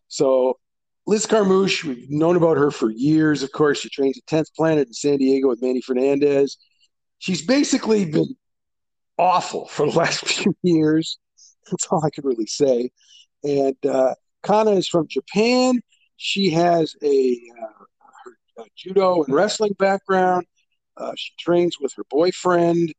so 0.09 0.59
Liz 1.07 1.27
Carmouche, 1.27 1.85
we've 1.85 2.11
known 2.11 2.37
about 2.37 2.57
her 2.57 2.71
for 2.71 2.91
years. 2.91 3.43
Of 3.43 3.53
course, 3.53 3.81
she 3.81 3.91
trains 3.91 4.19
at 4.19 4.27
10th 4.27 4.55
Planet 4.57 4.87
in 4.87 4.95
San 4.95 5.19
Diego 5.19 5.49
with 5.49 5.61
Manny 5.61 5.81
Fernandez. 5.81 6.57
She's 7.19 7.45
basically 7.45 8.05
been 8.05 8.37
awful 9.19 9.67
for 9.67 9.91
the 9.91 9.93
last 9.99 10.25
few 10.25 10.55
years. 10.63 11.19
That's 11.71 11.87
all 11.91 12.05
I 12.05 12.11
can 12.11 12.25
really 12.25 12.47
say. 12.47 12.91
And 13.43 13.77
uh, 13.85 14.15
Kana 14.43 14.73
is 14.73 14.87
from 14.87 15.09
Japan. 15.09 15.81
She 16.17 16.51
has 16.51 16.95
a, 17.03 17.41
uh, 17.61 18.63
a 18.63 18.65
judo 18.77 19.25
and 19.25 19.35
wrestling 19.35 19.75
background. 19.79 20.47
Uh, 20.97 21.13
she 21.17 21.33
trains 21.39 21.79
with 21.81 21.93
her 21.97 22.05
boyfriend. 22.11 22.93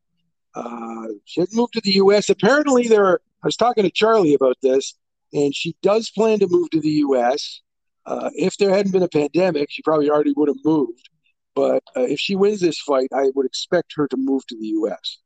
Uh, 0.56 1.08
she 1.26 1.42
hasn't 1.42 1.58
moved 1.58 1.74
to 1.74 1.82
the 1.84 1.94
U.S. 1.94 2.30
Apparently, 2.30 2.88
there. 2.88 3.06
Are, 3.06 3.22
I 3.44 3.48
was 3.48 3.58
talking 3.58 3.84
to 3.84 3.92
Charlie 3.92 4.34
about 4.34 4.58
this, 4.62 4.96
and 5.34 5.54
she 5.54 5.76
does 5.82 6.10
plan 6.10 6.40
to 6.40 6.48
move 6.48 6.70
to 6.72 6.80
the 6.80 6.90
U.S. 6.90 7.62
Uh, 8.06 8.30
if 8.36 8.58
there 8.58 8.70
hadn't 8.70 8.92
been 8.92 9.04
a 9.04 9.10
pandemic, 9.10 9.70
she 9.72 9.82
probably 9.82 10.10
already 10.10 10.34
would 10.36 10.50
have 10.50 10.64
moved. 10.64 11.10
But 11.56 11.84
uh, 11.96 12.02
if 12.02 12.20
she 12.20 12.36
wins 12.36 12.62
this 12.62 12.80
fight, 12.80 13.10
I 13.14 13.32
would 13.36 13.46
expect 13.46 13.94
her 13.96 14.08
to 14.08 14.18
move 14.18 14.46
to 14.48 14.58
the 14.58 14.68
U.S. 14.68 15.20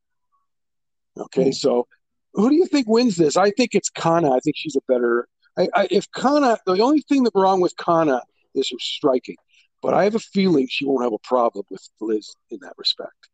Okay, 1.17 1.49
mm 1.49 1.55
so 1.55 1.87
who 2.33 2.49
do 2.49 2.55
you 2.55 2.67
think 2.67 2.87
wins 2.87 3.15
this? 3.15 3.35
I 3.35 3.49
think 3.51 3.73
it's 3.73 3.89
Kana. 3.89 4.31
I 4.31 4.39
think 4.39 4.55
she's 4.57 4.75
a 4.75 4.81
better. 4.87 5.27
I, 5.57 5.67
I, 5.73 5.87
if 5.89 6.11
Kana, 6.11 6.59
the 6.67 6.79
only 6.83 7.01
thing 7.01 7.23
that's 7.23 7.35
wrong 7.35 7.61
with 7.61 7.75
Kana 7.77 8.21
is 8.53 8.69
her 8.69 8.77
striking, 8.79 9.37
but 9.81 9.95
I 9.95 10.03
have 10.03 10.13
a 10.13 10.19
feeling 10.19 10.67
she 10.69 10.85
won't 10.85 11.03
have 11.03 11.13
a 11.13 11.27
problem 11.27 11.65
with 11.71 11.81
Liz 11.99 12.35
in 12.51 12.59
that 12.61 12.73
respect. 12.77 13.29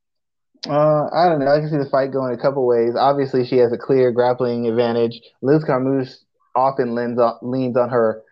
Uh, 0.67 1.09
I 1.13 1.27
don't 1.27 1.39
know. 1.39 1.47
I 1.47 1.59
can 1.59 1.69
see 1.69 1.77
the 1.77 1.89
fight 1.89 2.11
going 2.11 2.33
a 2.33 2.41
couple 2.41 2.65
ways. 2.65 2.95
Obviously, 2.97 3.45
she 3.45 3.57
has 3.57 3.73
a 3.73 3.77
clear 3.77 4.11
grappling 4.11 4.67
advantage. 4.67 5.19
Liz 5.41 5.63
Carmouche 5.63 6.15
often 6.55 6.95
leans 6.95 7.19
on, 7.19 7.37
leans 7.41 7.75
on 7.75 7.89
her, 7.89 8.23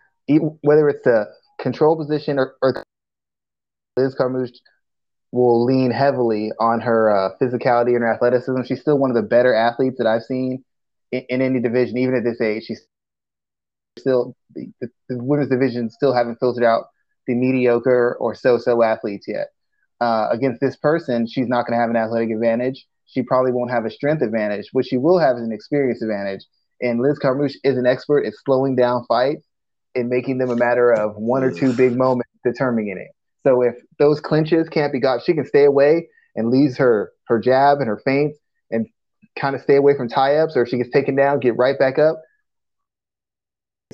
whether 0.62 0.88
it's 0.88 1.04
the 1.04 1.26
control 1.60 1.96
position 1.96 2.38
or, 2.38 2.54
or 2.62 2.82
Liz 3.96 4.14
Carmouche 4.14 4.58
will 5.30 5.64
lean 5.64 5.90
heavily 5.90 6.52
on 6.58 6.80
her 6.80 7.14
uh, 7.14 7.30
physicality 7.40 7.94
and 7.94 8.02
her 8.02 8.12
athleticism. 8.12 8.62
She's 8.62 8.80
still 8.80 8.98
one 8.98 9.10
of 9.10 9.16
the 9.16 9.22
better 9.22 9.54
athletes 9.54 9.96
that 9.98 10.06
I've 10.06 10.22
seen 10.22 10.64
in, 11.10 11.24
in 11.28 11.42
any 11.42 11.60
division, 11.60 11.98
even 11.98 12.14
at 12.14 12.24
this 12.24 12.40
age. 12.40 12.64
She's 12.64 12.86
still 13.98 14.34
the, 14.54 14.72
the, 14.80 14.90
women's 15.08 15.50
division 15.50 15.90
still 15.90 16.14
haven't 16.14 16.36
filtered 16.36 16.64
out 16.64 16.84
the 17.26 17.34
mediocre 17.34 18.16
or 18.20 18.34
so-so 18.34 18.82
athletes 18.82 19.26
yet. 19.28 19.48
Uh, 20.02 20.26
against 20.32 20.60
this 20.60 20.76
person, 20.88 21.28
she's 21.28 21.46
not 21.46 21.64
going 21.64 21.76
to 21.78 21.80
have 21.80 21.90
an 21.94 21.96
athletic 21.96 22.30
advantage. 22.30 22.78
She 23.06 23.22
probably 23.22 23.52
won't 23.52 23.70
have 23.70 23.84
a 23.84 23.90
strength 23.90 24.20
advantage. 24.20 24.66
What 24.72 24.84
she 24.84 24.96
will 24.96 25.20
have 25.20 25.36
is 25.36 25.44
an 25.44 25.52
experience 25.52 26.02
advantage. 26.02 26.44
And 26.80 27.00
Liz 27.00 27.20
Carmouche 27.20 27.54
is 27.62 27.76
an 27.78 27.86
expert 27.86 28.26
at 28.26 28.32
slowing 28.44 28.74
down 28.74 29.04
fights 29.06 29.46
and 29.94 30.08
making 30.08 30.38
them 30.38 30.50
a 30.50 30.56
matter 30.56 30.92
of 30.92 31.14
one 31.14 31.44
or 31.44 31.52
two 31.52 31.72
big 31.72 31.96
moments 31.96 32.32
determining 32.44 32.98
it. 32.98 33.12
So 33.44 33.62
if 33.62 33.76
those 34.00 34.18
clinches 34.20 34.68
can't 34.68 34.92
be 34.92 34.98
got, 34.98 35.22
she 35.22 35.34
can 35.34 35.46
stay 35.46 35.66
away 35.66 36.08
and 36.34 36.50
leaves 36.50 36.76
her 36.78 37.12
her 37.28 37.38
jab 37.38 37.78
and 37.78 37.86
her 37.86 38.00
feints 38.04 38.38
and 38.72 38.88
kind 39.36 39.54
of 39.54 39.62
stay 39.62 39.76
away 39.76 39.96
from 39.96 40.08
tie 40.08 40.36
ups, 40.36 40.56
or 40.56 40.62
if 40.62 40.68
she 40.68 40.78
gets 40.78 40.90
taken 40.90 41.14
down, 41.14 41.38
get 41.38 41.56
right 41.56 41.78
back 41.78 42.00
up. 42.00 42.20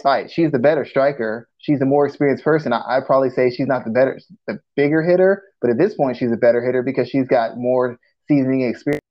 Fight. 0.03 0.31
She's 0.31 0.51
the 0.53 0.59
better 0.59 0.85
striker. 0.85 1.49
She's 1.59 1.79
the 1.79 1.87
more 1.87 2.07
experienced 2.07 2.45
person. 2.45 2.73
I, 2.73 2.83
I'd 2.89 3.07
probably 3.07 3.31
say 3.31 3.51
she's 3.51 3.67
not 3.67 3.85
the 3.85 3.91
better, 3.91 4.21
the 4.47 4.61
bigger 4.77 5.03
hitter, 5.03 5.43
but 5.61 5.71
at 5.71 5.79
this 5.79 5.95
point, 5.95 6.17
she's 6.17 6.33
a 6.33 6.37
better 6.37 6.65
hitter 6.65 6.83
because 6.83 7.09
she's 7.09 7.27
got 7.27 7.57
more 7.57 7.99
seasoning 8.29 8.63
experience. 8.63 9.03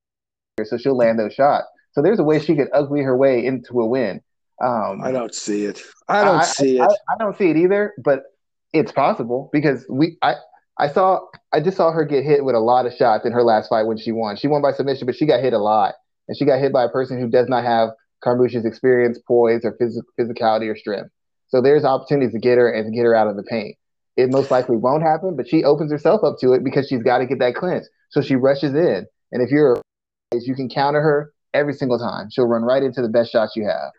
So 0.63 0.77
she'll 0.77 0.97
land 0.97 1.19
those 1.19 1.33
shots. 1.33 1.67
So 1.91 2.01
there's 2.01 2.19
a 2.19 2.23
way 2.23 2.39
she 2.39 2.55
could 2.55 2.69
ugly 2.73 3.01
her 3.01 3.15
way 3.15 3.45
into 3.45 3.79
a 3.79 3.85
win. 3.85 4.21
Um, 4.63 5.01
I 5.03 5.11
don't 5.11 5.33
see 5.33 5.65
it. 5.65 5.81
I 6.07 6.23
don't 6.23 6.39
I, 6.39 6.43
see 6.43 6.77
it. 6.77 6.81
I, 6.81 7.13
I, 7.13 7.17
don't 7.19 7.37
see 7.37 7.49
it 7.49 7.57
either. 7.57 7.93
But 8.03 8.23
it's 8.73 8.91
possible 8.91 9.49
because 9.53 9.85
we 9.89 10.17
I 10.21 10.35
I 10.79 10.89
saw 10.89 11.19
I 11.53 11.59
just 11.59 11.77
saw 11.77 11.91
her 11.91 12.05
get 12.05 12.23
hit 12.23 12.43
with 12.43 12.55
a 12.55 12.59
lot 12.59 12.85
of 12.85 12.93
shots 12.93 13.25
in 13.25 13.31
her 13.33 13.43
last 13.43 13.69
fight 13.69 13.83
when 13.85 13.97
she 13.97 14.11
won. 14.11 14.35
She 14.35 14.47
won 14.47 14.61
by 14.61 14.71
submission, 14.71 15.05
but 15.05 15.15
she 15.15 15.25
got 15.25 15.41
hit 15.41 15.53
a 15.53 15.59
lot, 15.59 15.95
and 16.27 16.37
she 16.37 16.45
got 16.45 16.59
hit 16.59 16.73
by 16.73 16.83
a 16.83 16.89
person 16.89 17.19
who 17.19 17.29
does 17.29 17.47
not 17.47 17.63
have 17.63 17.89
Carmouche's 18.23 18.65
experience, 18.65 19.19
poise, 19.27 19.61
or 19.63 19.77
phys- 19.77 20.01
physicality 20.19 20.71
or 20.71 20.75
strength. 20.75 21.09
So 21.49 21.61
there's 21.61 21.85
opportunities 21.85 22.33
to 22.33 22.39
get 22.39 22.57
her 22.57 22.71
and 22.71 22.85
to 22.85 22.95
get 22.95 23.03
her 23.03 23.15
out 23.15 23.27
of 23.27 23.35
the 23.35 23.43
paint. 23.43 23.75
It 24.17 24.31
most 24.31 24.51
likely 24.51 24.77
won't 24.77 25.03
happen, 25.03 25.35
but 25.35 25.47
she 25.47 25.63
opens 25.63 25.91
herself 25.91 26.23
up 26.23 26.37
to 26.41 26.53
it 26.53 26.63
because 26.63 26.87
she's 26.87 27.03
got 27.03 27.19
to 27.19 27.25
get 27.25 27.39
that 27.39 27.55
clinch. 27.55 27.85
So 28.09 28.21
she 28.21 28.35
rushes 28.35 28.73
in, 28.73 29.05
and 29.31 29.41
if 29.41 29.51
you're 29.51 29.73
a 29.73 29.81
you 30.33 30.55
can 30.55 30.69
counter 30.69 31.01
her 31.01 31.33
every 31.53 31.73
single 31.73 31.97
time. 31.97 32.29
She'll 32.29 32.47
run 32.47 32.63
right 32.63 32.83
into 32.83 33.01
the 33.01 33.07
best 33.07 33.31
shots 33.31 33.55
you 33.55 33.65
have. 33.65 33.91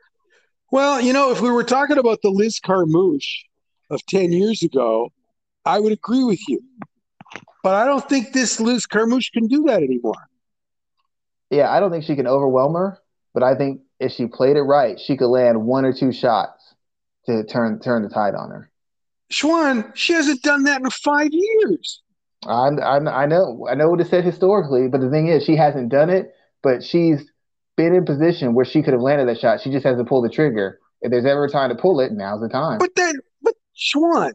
Well, 0.71 1.01
you 1.01 1.13
know, 1.13 1.31
if 1.31 1.41
we 1.41 1.51
were 1.51 1.65
talking 1.65 1.97
about 1.97 2.21
the 2.23 2.31
Liz 2.31 2.61
Carmouche 2.61 3.45
of 3.91 4.05
10 4.07 4.33
years 4.33 4.63
ago, 4.63 5.11
I 5.65 5.81
would 5.81 5.93
agree 5.93 6.25
with 6.25 6.41
you. 6.49 6.61
But 7.63 7.75
I 7.75 7.87
don't 7.87 8.07
think 8.09 8.33
this 8.33 8.61
Liz 8.61 8.87
Carmouche 8.87 9.33
can 9.33 9.47
do 9.47 9.65
that 9.65 9.83
anymore. 9.83 10.29
Yeah, 11.51 11.73
I 11.73 11.81
don't 11.81 11.91
think 11.91 12.05
she 12.05 12.17
can 12.17 12.27
overwhelm 12.27 12.75
her, 12.75 12.99
but 13.33 13.43
I 13.43 13.55
think 13.55 13.81
if 14.01 14.13
she 14.13 14.27
played 14.27 14.57
it 14.57 14.63
right, 14.63 14.99
she 14.99 15.17
could 15.17 15.29
land 15.29 15.65
one 15.65 15.85
or 15.85 15.93
two 15.93 16.13
shots 16.13 16.75
to 17.27 17.45
turn 17.45 17.81
turn 17.81 18.03
the 18.03 18.09
tide 18.09 18.35
on 18.35 18.51
her. 18.51 18.71
Sean, 19.31 19.93
she 19.95 20.15
hasn't 20.15 20.43
done 20.43 20.65
that 20.65 20.81
in 20.81 20.91
five 20.91 21.29
years. 21.33 22.03
I, 22.47 22.69
I, 22.69 23.23
I 23.23 23.27
know 23.27 23.67
I 23.69 23.75
know 23.75 23.91
what 23.91 24.01
it 24.01 24.09
said 24.09 24.25
historically, 24.25 24.89
but 24.89 25.01
the 25.01 25.11
thing 25.11 25.29
is, 25.29 25.45
she 25.45 25.57
hasn't 25.57 25.91
done 25.91 26.11
it. 26.11 26.33
But 26.63 26.83
she's 26.83 27.25
been 27.77 27.95
in 27.95 28.05
position 28.05 28.55
where 28.55 28.65
she 28.65 28.83
could 28.83 28.93
have 28.93 29.03
landed 29.03 29.29
that 29.29 29.39
shot. 29.39 29.61
She 29.61 29.71
just 29.71 29.87
hasn't 29.87 30.09
pulled 30.09 30.25
the 30.25 30.31
trigger. 30.31 30.79
If 31.01 31.13
there's 31.13 31.25
ever 31.25 31.45
a 31.45 31.51
time 31.51 31.71
to 31.71 31.77
pull 31.77 32.01
it, 32.01 32.13
now's 32.13 32.41
the 32.41 32.49
time. 32.49 32.79
But 32.79 32.97
then, 32.97 33.15
but 33.43 33.55
Sean, 33.75 34.33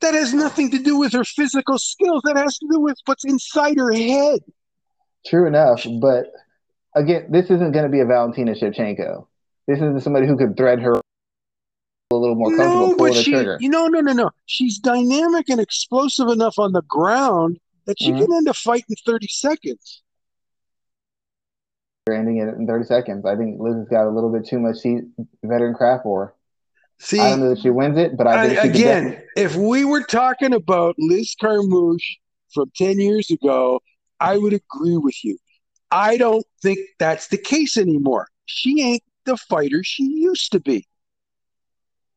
that 0.00 0.14
has 0.14 0.34
nothing 0.34 0.70
to 0.72 0.78
do 0.78 0.98
with 0.98 1.12
her 1.12 1.24
physical 1.24 1.78
skills. 1.78 2.22
That 2.24 2.36
has 2.36 2.58
to 2.58 2.66
do 2.70 2.80
with 2.80 2.98
what's 3.06 3.24
inside 3.24 3.78
her 3.78 3.92
head. 3.92 4.40
True 5.24 5.46
enough, 5.46 5.86
but 6.00 6.26
again, 6.94 7.26
this 7.30 7.46
isn't 7.46 7.72
going 7.72 7.84
to 7.84 7.90
be 7.90 8.00
a 8.00 8.06
Valentina 8.06 8.52
Shevchenko. 8.52 9.26
This 9.66 9.80
is 9.80 10.02
somebody 10.02 10.26
who 10.26 10.36
could 10.36 10.56
thread 10.56 10.80
her 10.80 10.94
a 12.10 12.16
little 12.16 12.34
more 12.34 12.50
comfortable 12.50 12.96
no, 12.96 13.14
the 13.14 13.22
she, 13.22 13.32
trigger. 13.32 13.56
You 13.60 13.68
know, 13.68 13.86
no, 13.86 14.00
no, 14.00 14.12
no. 14.12 14.30
She's 14.46 14.78
dynamic 14.78 15.48
and 15.48 15.60
explosive 15.60 16.28
enough 16.28 16.58
on 16.58 16.72
the 16.72 16.82
ground 16.82 17.58
that 17.86 17.96
she 17.98 18.10
mm-hmm. 18.10 18.24
can 18.24 18.32
end 18.34 18.48
a 18.48 18.54
fight 18.54 18.84
in 18.88 18.96
30 19.06 19.26
seconds. 19.28 20.02
They're 22.06 22.16
ending 22.16 22.38
it 22.38 22.48
in 22.48 22.66
30 22.66 22.84
seconds. 22.84 23.24
I 23.24 23.36
think 23.36 23.60
Liz 23.60 23.76
has 23.76 23.88
got 23.88 24.06
a 24.06 24.10
little 24.10 24.30
bit 24.32 24.46
too 24.46 24.58
much 24.58 24.78
veteran 25.42 25.74
craft 25.74 26.02
for 26.02 26.26
her. 26.26 26.34
See, 26.98 27.18
I 27.18 27.30
don't 27.30 27.40
know 27.40 27.48
that 27.50 27.60
she 27.60 27.70
wins 27.70 27.98
it, 27.98 28.16
but 28.16 28.26
I 28.26 28.46
think 28.46 28.60
I, 28.60 28.66
again, 28.66 29.04
definitely... 29.04 29.26
if 29.36 29.56
we 29.56 29.84
were 29.84 30.02
talking 30.02 30.54
about 30.54 30.94
Liz 30.98 31.34
Carmouche 31.40 32.18
from 32.52 32.70
10 32.76 33.00
years 33.00 33.30
ago, 33.30 33.80
I 34.20 34.38
would 34.38 34.52
agree 34.52 34.96
with 34.96 35.24
you. 35.24 35.36
I 35.92 36.16
don't 36.16 36.44
think 36.62 36.78
that's 36.98 37.28
the 37.28 37.38
case 37.38 37.76
anymore. 37.76 38.28
She 38.46 38.82
ain't 38.82 39.02
the 39.24 39.36
fighter 39.36 39.84
she 39.84 40.04
used 40.04 40.52
to 40.52 40.60
be. 40.60 40.86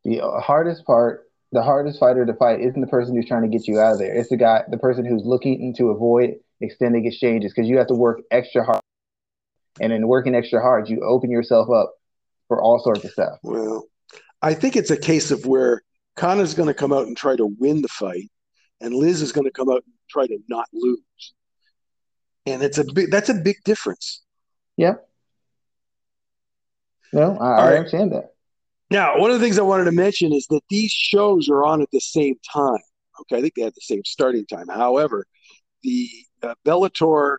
The 0.03 0.21
hardest 0.43 0.85
part, 0.85 1.29
the 1.51 1.61
hardest 1.61 1.99
fighter 1.99 2.25
to 2.25 2.33
fight 2.35 2.61
isn't 2.61 2.79
the 2.79 2.87
person 2.87 3.15
who's 3.15 3.27
trying 3.27 3.41
to 3.41 3.47
get 3.47 3.67
you 3.67 3.79
out 3.79 3.93
of 3.93 3.99
there. 3.99 4.15
It's 4.15 4.29
the 4.29 4.37
guy, 4.37 4.63
the 4.69 4.77
person 4.77 5.05
who's 5.05 5.23
looking 5.25 5.73
to 5.77 5.89
avoid 5.89 6.35
extending 6.61 7.05
exchanges 7.05 7.53
because 7.53 7.69
you 7.69 7.77
have 7.77 7.87
to 7.87 7.95
work 7.95 8.21
extra 8.31 8.63
hard. 8.63 8.81
And 9.81 9.91
in 9.91 10.07
working 10.07 10.35
extra 10.35 10.61
hard, 10.61 10.87
you 10.89 11.01
open 11.01 11.29
yourself 11.29 11.69
up 11.69 11.95
for 12.47 12.61
all 12.61 12.79
sorts 12.79 13.03
of 13.03 13.11
stuff. 13.11 13.39
Well, 13.43 13.87
I 14.41 14.53
think 14.53 14.75
it's 14.75 14.91
a 14.91 14.97
case 14.97 15.31
of 15.31 15.45
where 15.45 15.81
Kana's 16.15 16.53
going 16.53 16.67
to 16.67 16.73
come 16.73 16.93
out 16.93 17.07
and 17.07 17.17
try 17.17 17.35
to 17.35 17.45
win 17.45 17.81
the 17.81 17.89
fight, 17.89 18.31
and 18.79 18.93
Liz 18.93 19.21
is 19.21 19.33
going 19.33 19.45
to 19.45 19.51
come 19.51 19.69
out 19.69 19.83
and 19.85 19.93
try 20.09 20.27
to 20.27 20.37
not 20.47 20.67
lose. 20.71 21.33
And 22.45 22.61
it's 22.61 22.77
a 22.77 22.85
big 22.93 23.11
that's 23.11 23.29
a 23.29 23.33
big 23.33 23.57
difference. 23.63 24.21
Yeah. 24.77 24.95
No, 27.13 27.37
I, 27.37 27.45
I 27.45 27.69
right. 27.69 27.77
understand 27.77 28.11
that. 28.11 28.33
Now, 28.91 29.17
one 29.17 29.31
of 29.31 29.39
the 29.39 29.43
things 29.43 29.57
I 29.57 29.63
wanted 29.63 29.85
to 29.85 29.91
mention 29.91 30.31
is 30.31 30.45
that 30.47 30.61
these 30.69 30.91
shows 30.91 31.49
are 31.49 31.63
on 31.63 31.81
at 31.81 31.89
the 31.91 31.99
same 31.99 32.35
time. 32.51 32.77
Okay, 33.21 33.37
I 33.37 33.41
think 33.41 33.53
they 33.55 33.63
have 33.63 33.73
the 33.73 33.81
same 33.81 34.03
starting 34.05 34.45
time. 34.45 34.67
However, 34.67 35.25
the 35.81 36.09
uh, 36.43 36.53
Bellator 36.65 37.37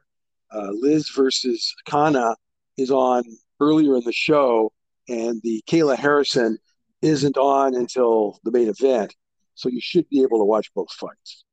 uh, 0.53 0.71
Liz 0.73 1.11
versus 1.11 1.75
Kana 1.87 2.35
is 2.77 2.91
on 2.91 3.23
earlier 3.61 3.97
in 3.97 4.03
the 4.05 4.13
show, 4.13 4.73
and 5.09 5.41
the 5.43 5.63
Kayla 5.69 5.97
Harrison 5.97 6.59
isn't 7.03 7.37
on 7.37 7.75
until 7.75 8.41
the 8.45 8.51
main 8.51 8.69
event, 8.69 9.15
so 9.55 9.69
you 9.69 9.81
should 9.81 10.09
be 10.09 10.23
able 10.23 10.39
to 10.39 10.45
watch 10.45 10.73
both 10.75 10.91
fights. 10.93 11.45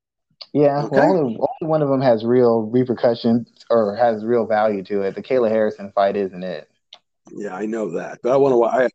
Yeah, 0.53 0.83
okay. 0.85 0.97
well, 0.97 1.09
only, 1.09 1.21
only 1.21 1.37
one 1.67 1.81
of 1.81 1.89
them 1.89 2.01
has 2.01 2.23
real 2.23 2.63
repercussions 2.63 3.47
or 3.69 3.95
has 3.95 4.23
real 4.23 4.45
value 4.45 4.83
to 4.85 5.01
it. 5.01 5.15
The 5.15 5.23
Kayla 5.23 5.49
Harrison 5.49 5.91
fight 5.93 6.15
isn't 6.15 6.43
it? 6.43 6.69
Yeah, 7.31 7.55
I 7.55 7.65
know 7.65 7.91
that, 7.91 8.19
but 8.21 8.31
I 8.31 8.37
want 8.37 8.53
to. 8.53 8.63
I, 8.63 8.89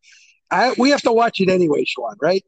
I 0.51 0.75
we 0.79 0.91
have 0.91 1.03
to 1.03 1.13
watch 1.13 1.41
it 1.41 1.49
anyway, 1.49 1.85
Sean. 1.85 2.17
Right? 2.21 2.45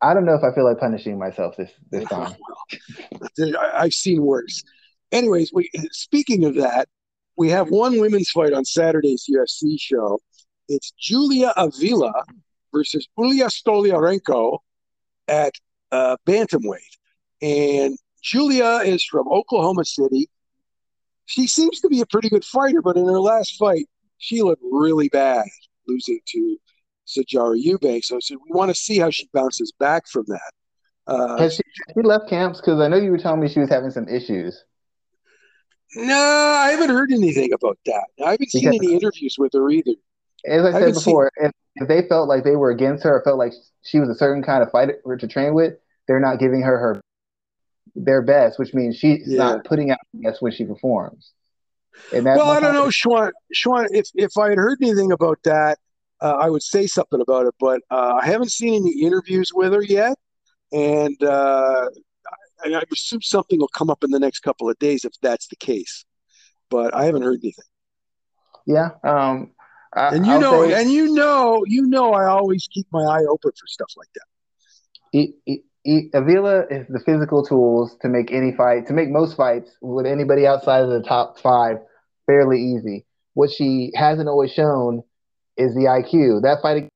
I 0.00 0.12
don't 0.12 0.24
know 0.24 0.34
if 0.34 0.42
I 0.42 0.54
feel 0.54 0.64
like 0.64 0.78
punishing 0.78 1.18
myself 1.18 1.56
this 1.56 1.70
this 1.90 2.08
time. 2.08 2.34
I've 3.74 3.92
seen 3.92 4.22
worse. 4.22 4.62
Anyways, 5.12 5.52
we 5.52 5.70
speaking 5.90 6.44
of 6.44 6.54
that, 6.56 6.88
we 7.36 7.50
have 7.50 7.70
one 7.70 8.00
women's 8.00 8.30
fight 8.30 8.52
on 8.52 8.64
Saturday's 8.64 9.26
UFC 9.30 9.76
show. 9.78 10.20
It's 10.68 10.92
Julia 10.98 11.52
Avila 11.56 12.12
versus 12.72 13.06
Yulia 13.16 13.46
Stoliarenko 13.46 14.58
at 15.28 15.54
uh, 15.92 16.16
bantamweight. 16.26 16.80
And 17.40 17.96
Julia 18.24 18.80
is 18.84 19.04
from 19.04 19.28
Oklahoma 19.28 19.84
City. 19.84 20.30
She 21.26 21.46
seems 21.46 21.80
to 21.80 21.88
be 21.88 22.00
a 22.00 22.06
pretty 22.06 22.30
good 22.30 22.44
fighter, 22.44 22.80
but 22.80 22.96
in 22.96 23.04
her 23.04 23.20
last 23.20 23.56
fight, 23.56 23.86
she 24.16 24.42
looked 24.42 24.62
really 24.72 25.10
bad, 25.10 25.44
losing 25.86 26.20
to 26.28 26.56
Sijara 27.06 27.62
Eubank. 27.62 28.02
So, 28.02 28.18
we 28.30 28.38
want 28.48 28.70
to 28.70 28.74
see 28.74 28.98
how 28.98 29.10
she 29.10 29.28
bounces 29.34 29.72
back 29.78 30.08
from 30.08 30.24
that. 30.28 30.52
Uh, 31.06 31.36
Has 31.36 31.56
she, 31.56 31.62
she 31.94 32.00
left 32.02 32.30
camps? 32.30 32.60
Because 32.60 32.80
I 32.80 32.88
know 32.88 32.96
you 32.96 33.10
were 33.10 33.18
telling 33.18 33.40
me 33.40 33.48
she 33.48 33.60
was 33.60 33.68
having 33.68 33.90
some 33.90 34.08
issues. 34.08 34.64
No, 35.94 36.14
I 36.16 36.70
haven't 36.70 36.90
heard 36.90 37.12
anything 37.12 37.52
about 37.52 37.78
that. 37.84 38.06
I 38.24 38.30
haven't 38.32 38.50
seen 38.50 38.70
because, 38.70 38.86
any 38.86 38.94
interviews 38.94 39.36
with 39.38 39.52
her 39.52 39.68
either. 39.70 39.92
As 40.46 40.64
I, 40.64 40.68
I 40.68 40.80
said 40.80 40.94
before, 40.94 41.30
seen... 41.38 41.50
if 41.76 41.88
they 41.88 42.08
felt 42.08 42.28
like 42.28 42.42
they 42.42 42.56
were 42.56 42.70
against 42.70 43.04
her, 43.04 43.16
or 43.16 43.22
felt 43.22 43.38
like 43.38 43.52
she 43.82 44.00
was 44.00 44.08
a 44.08 44.14
certain 44.14 44.42
kind 44.42 44.62
of 44.62 44.70
fighter 44.70 44.98
to 45.18 45.28
train 45.28 45.52
with, 45.52 45.74
they're 46.08 46.20
not 46.20 46.38
giving 46.38 46.62
her 46.62 46.78
her 46.78 47.02
their 47.94 48.22
best, 48.22 48.58
which 48.58 48.74
means 48.74 48.96
she's 48.96 49.22
yeah. 49.26 49.38
not 49.38 49.64
putting 49.64 49.90
out 49.90 49.98
the 50.12 50.20
best 50.22 50.42
when 50.42 50.52
she 50.52 50.64
performs. 50.64 51.32
Well, 52.12 52.50
I 52.50 52.60
don't 52.60 52.74
know, 52.74 52.90
Sean. 52.90 53.30
Sean, 53.52 53.86
if 53.92 54.08
if 54.14 54.36
I 54.36 54.50
had 54.50 54.58
heard 54.58 54.78
anything 54.82 55.12
about 55.12 55.38
that, 55.44 55.78
uh, 56.20 56.36
I 56.40 56.50
would 56.50 56.62
say 56.62 56.86
something 56.86 57.20
about 57.20 57.46
it. 57.46 57.54
But 57.60 57.82
uh, 57.90 58.18
I 58.20 58.26
haven't 58.26 58.50
seen 58.50 58.82
any 58.82 59.02
interviews 59.02 59.52
with 59.54 59.72
her 59.72 59.82
yet, 59.82 60.16
and 60.72 61.22
uh, 61.22 61.88
I, 62.64 62.74
I 62.74 62.82
assume 62.92 63.22
something 63.22 63.60
will 63.60 63.68
come 63.68 63.90
up 63.90 64.02
in 64.02 64.10
the 64.10 64.18
next 64.18 64.40
couple 64.40 64.68
of 64.68 64.78
days 64.78 65.04
if 65.04 65.12
that's 65.22 65.46
the 65.48 65.56
case. 65.56 66.04
But 66.68 66.94
I 66.94 67.04
haven't 67.04 67.22
heard 67.22 67.38
anything. 67.42 67.64
Yeah. 68.66 68.90
Um, 69.04 69.52
I, 69.92 70.16
and 70.16 70.26
you 70.26 70.32
I'll 70.32 70.40
know, 70.40 70.68
say, 70.68 70.80
and 70.80 70.90
you 70.90 71.14
know, 71.14 71.64
you 71.66 71.86
know, 71.86 72.12
I 72.12 72.26
always 72.26 72.66
keep 72.72 72.86
my 72.90 73.02
eye 73.02 73.24
open 73.28 73.52
for 73.52 73.66
stuff 73.66 73.92
like 73.96 74.08
that. 74.14 75.58
Avila 75.86 76.64
is 76.70 76.86
the 76.88 77.00
physical 77.04 77.44
tools 77.44 77.96
to 78.00 78.08
make 78.08 78.32
any 78.32 78.52
fight, 78.52 78.86
to 78.86 78.94
make 78.94 79.10
most 79.10 79.36
fights 79.36 79.70
with 79.82 80.06
anybody 80.06 80.46
outside 80.46 80.82
of 80.82 80.88
the 80.88 81.02
top 81.02 81.38
five 81.38 81.76
fairly 82.26 82.58
easy. 82.58 83.04
What 83.34 83.50
she 83.50 83.92
hasn't 83.94 84.28
always 84.28 84.52
shown 84.52 85.02
is 85.56 85.74
the 85.74 85.82
IQ. 85.82 86.42
That 86.42 86.62
fight 86.62 86.76
against 86.78 86.92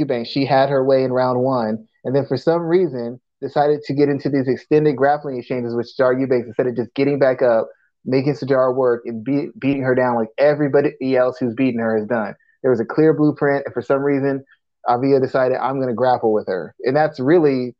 Eubank, 0.00 0.26
she 0.26 0.46
had 0.46 0.70
her 0.70 0.82
way 0.84 1.04
in 1.04 1.12
round 1.12 1.40
one, 1.40 1.86
and 2.04 2.16
then 2.16 2.24
for 2.26 2.38
some 2.38 2.62
reason 2.62 3.20
decided 3.42 3.82
to 3.82 3.94
get 3.94 4.08
into 4.08 4.30
these 4.30 4.48
extended 4.48 4.96
grappling 4.96 5.38
exchanges 5.38 5.74
with 5.74 5.90
Sijara 5.90 6.18
Eubanks 6.18 6.46
instead 6.46 6.66
of 6.66 6.76
just 6.76 6.94
getting 6.94 7.18
back 7.18 7.42
up, 7.42 7.68
making 8.04 8.34
Sijara 8.34 8.74
work, 8.74 9.02
and 9.04 9.24
be- 9.24 9.50
beating 9.58 9.82
her 9.82 9.94
down 9.94 10.16
like 10.16 10.28
everybody 10.38 10.92
else 11.16 11.38
who's 11.38 11.54
beaten 11.54 11.80
her 11.80 11.98
has 11.98 12.06
done. 12.06 12.34
There 12.62 12.70
was 12.70 12.80
a 12.80 12.84
clear 12.84 13.12
blueprint, 13.14 13.64
and 13.66 13.74
for 13.74 13.82
some 13.82 14.02
reason, 14.02 14.44
Avila 14.88 15.20
decided 15.20 15.58
I'm 15.58 15.76
going 15.76 15.88
to 15.88 15.94
grapple 15.94 16.32
with 16.32 16.46
her, 16.48 16.74
and 16.84 16.96
that's 16.96 17.20
really 17.20 17.74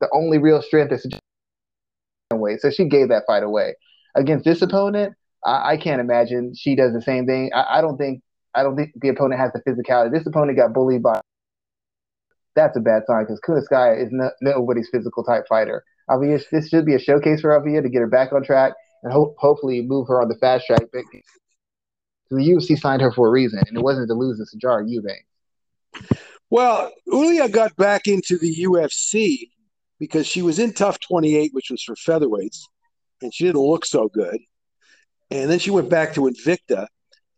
the 0.00 0.08
only 0.12 0.38
real 0.38 0.62
strength 0.62 0.92
is 0.92 1.06
away. 2.30 2.58
So 2.58 2.70
she 2.70 2.84
gave 2.86 3.08
that 3.08 3.24
fight 3.26 3.42
away. 3.42 3.74
Against 4.14 4.44
this 4.44 4.62
opponent, 4.62 5.14
I, 5.44 5.72
I 5.72 5.76
can't 5.76 6.00
imagine 6.00 6.54
she 6.54 6.74
does 6.74 6.92
the 6.92 7.02
same 7.02 7.26
thing. 7.26 7.50
I, 7.54 7.78
I, 7.78 7.80
don't 7.80 7.96
think 7.96 8.22
I 8.54 8.62
don't 8.62 8.76
think 8.76 8.92
the 9.00 9.08
opponent 9.08 9.40
has 9.40 9.52
the 9.52 9.60
physicality. 9.60 10.12
This 10.12 10.26
opponent 10.26 10.56
got 10.56 10.72
bullied 10.72 11.02
by. 11.02 11.20
That's 12.54 12.76
a 12.76 12.80
bad 12.80 13.02
sign 13.06 13.24
because 13.24 13.40
Kunitskaya 13.46 14.02
is 14.02 14.08
no, 14.10 14.30
nobody's 14.40 14.88
physical 14.90 15.22
type 15.22 15.44
fighter. 15.48 15.84
Avila, 16.08 16.38
this 16.50 16.68
should 16.68 16.86
be 16.86 16.94
a 16.94 16.98
showcase 16.98 17.40
for 17.40 17.54
Avila 17.54 17.82
to 17.82 17.88
get 17.88 17.98
her 17.98 18.06
back 18.06 18.32
on 18.32 18.42
track 18.42 18.72
and 19.02 19.12
ho- 19.12 19.34
hopefully 19.38 19.82
move 19.82 20.08
her 20.08 20.22
on 20.22 20.28
the 20.28 20.36
fast 20.36 20.66
track. 20.66 20.82
But 20.92 21.02
the 22.30 22.36
UFC 22.36 22.78
signed 22.78 23.02
her 23.02 23.12
for 23.12 23.28
a 23.28 23.30
reason, 23.30 23.60
and 23.66 23.76
it 23.76 23.82
wasn't 23.82 24.08
to 24.08 24.14
lose 24.14 24.38
to 24.38 24.56
Sijara 24.56 24.88
Eubank. 24.88 26.08
Well, 26.48 26.92
Yulia 27.06 27.48
got 27.48 27.76
back 27.76 28.06
into 28.06 28.38
the 28.38 28.64
UFC 28.64 29.50
because 29.98 30.26
she 30.26 30.42
was 30.42 30.58
in 30.58 30.72
TUF 30.72 30.98
28, 31.00 31.52
which 31.52 31.70
was 31.70 31.82
for 31.82 31.94
featherweights, 31.94 32.60
and 33.22 33.32
she 33.32 33.44
didn't 33.44 33.60
look 33.60 33.86
so 33.86 34.08
good. 34.08 34.38
And 35.30 35.50
then 35.50 35.58
she 35.58 35.70
went 35.70 35.90
back 35.90 36.14
to 36.14 36.22
Invicta, 36.22 36.86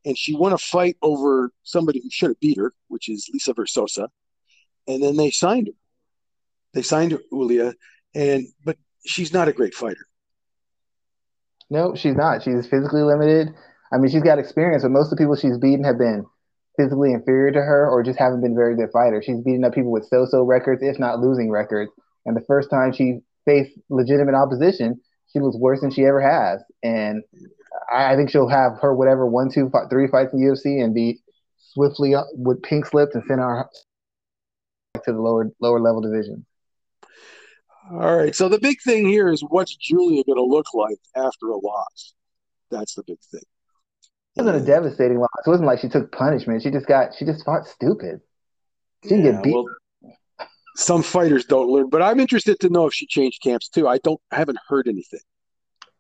and 0.05 0.17
she 0.17 0.35
won 0.35 0.53
a 0.53 0.59
fight 0.59 0.97
over 1.03 1.51
somebody 1.63 2.01
who 2.03 2.11
should 2.11 2.31
have 2.31 2.41
beat 2.41 2.59
her, 2.59 2.73
which 2.89 3.09
is 3.09 3.29
Lisa 3.33 3.55
Verzosa. 3.55 4.09
And 4.87 5.03
then 5.03 5.17
they 5.17 5.31
signed 5.31 5.69
her. 5.69 5.75
They 6.75 6.83
signed 6.83 7.13
her, 7.13 7.21
Yulia, 7.33 7.75
and 8.15 8.47
but 8.65 8.77
she's 9.07 9.33
not 9.33 9.49
a 9.49 9.53
great 9.53 9.75
fighter. 9.75 10.07
No, 11.71 11.95
she's 11.95 12.15
not. 12.15 12.43
She's 12.43 12.67
physically 12.67 13.03
limited. 13.03 13.55
I 13.93 13.99
mean, 13.99 14.11
she's 14.11 14.23
got 14.23 14.39
experience, 14.39 14.83
but 14.83 14.91
most 14.91 15.07
of 15.07 15.11
the 15.11 15.23
people 15.23 15.37
she's 15.37 15.59
beaten 15.59 15.85
have 15.85 15.99
been 15.99 16.25
physically 16.77 17.13
inferior 17.13 17.51
to 17.53 17.61
her 17.61 17.91
or 17.91 18.03
just 18.03 18.19
haven't 18.19 18.41
been 18.41 18.55
very 18.55 18.77
good 18.77 18.91
fighters. 18.93 19.25
She's 19.25 19.41
beating 19.41 19.65
up 19.65 19.75
people 19.75 19.91
with 19.91 20.07
so-so 20.07 20.45
records, 20.45 20.83
if 20.83 20.99
not 20.99 21.21
losing 21.21 21.51
records. 21.51 21.91
And 22.27 22.37
the 22.37 22.45
first 22.47 22.71
time 22.71 22.93
she 22.93 23.21
faced 23.45 23.79
legitimate 23.89 24.35
opposition, 24.35 25.01
she 25.33 25.41
was 25.41 25.57
worse 25.57 25.81
than 25.81 25.91
she 25.91 26.05
ever 26.05 26.21
has. 26.21 26.63
And 26.83 27.23
I, 27.93 28.17
think 28.17 28.31
she'll 28.31 28.49
have 28.49 28.79
her 28.81 28.95
whatever 28.95 29.27
one, 29.27 29.51
two, 29.51 29.71
five, 29.71 29.91
three 29.91 30.09
fights 30.09 30.33
in 30.33 30.41
UFC 30.41 30.83
and 30.83 30.95
be 30.95 31.21
swiftly 31.59 32.15
with 32.33 32.63
pink 32.63 32.87
slips 32.87 33.15
and 33.15 33.25
send 33.27 33.41
her 33.41 33.69
to 35.05 35.13
the 35.13 35.21
lower 35.21 35.51
lower 35.61 35.81
level 35.81 36.01
division. 36.01 36.45
All 37.91 38.17
right. 38.17 38.35
So 38.35 38.49
the 38.49 38.59
big 38.59 38.81
thing 38.83 39.07
here 39.07 39.29
is 39.29 39.43
what's 39.49 39.75
Julia 39.77 40.23
going 40.25 40.37
to 40.37 40.45
look 40.45 40.67
like 40.75 40.99
after 41.17 41.49
a 41.49 41.57
loss? 41.57 42.15
That's 42.71 42.95
the 42.95 43.03
big 43.07 43.19
thing. 43.31 43.43
It 44.37 44.43
wasn't 44.43 44.63
a 44.63 44.67
devastating 44.67 45.19
loss. 45.19 45.31
It 45.47 45.51
wasn't 45.51 45.67
like 45.67 45.81
she 45.81 45.89
took 45.89 46.13
punishment. 46.13 46.63
She 46.63 46.71
just 46.71 46.87
got 46.87 47.15
she 47.15 47.25
just 47.25 47.45
fought 47.45 47.67
stupid. 47.67 48.21
She 49.09 49.17
yeah, 49.17 49.33
get 49.33 49.43
beat. 49.43 49.55
Well, 49.55 49.67
some 50.79 51.03
fighters 51.03 51.45
don't 51.45 51.69
learn, 51.69 51.89
but 51.91 52.03
I'm 52.03 52.21
interested 52.21 52.61
to 52.61 52.69
know 52.69 52.87
if 52.87 52.95
she 52.95 53.07
changed 53.07 53.43
camps 53.43 53.69
too. 53.69 53.89
I 53.89 53.99
don't 53.99 54.21
I 54.31 54.37
haven't 54.37 54.59
heard 54.69 54.87
anything. 54.87 55.21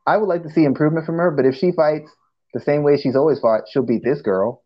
I 0.06 0.16
would 0.16 0.28
like 0.28 0.44
to 0.44 0.50
see 0.50 0.64
improvement 0.64 1.04
from 1.04 1.16
her, 1.16 1.32
but 1.32 1.44
if 1.44 1.56
she 1.56 1.72
fights 1.72 2.10
the 2.54 2.60
same 2.60 2.84
way 2.84 2.96
she's 2.96 3.16
always 3.16 3.40
fought, 3.40 3.62
she'll 3.68 3.82
beat 3.82 4.04
this 4.04 4.22
girl. 4.22 4.62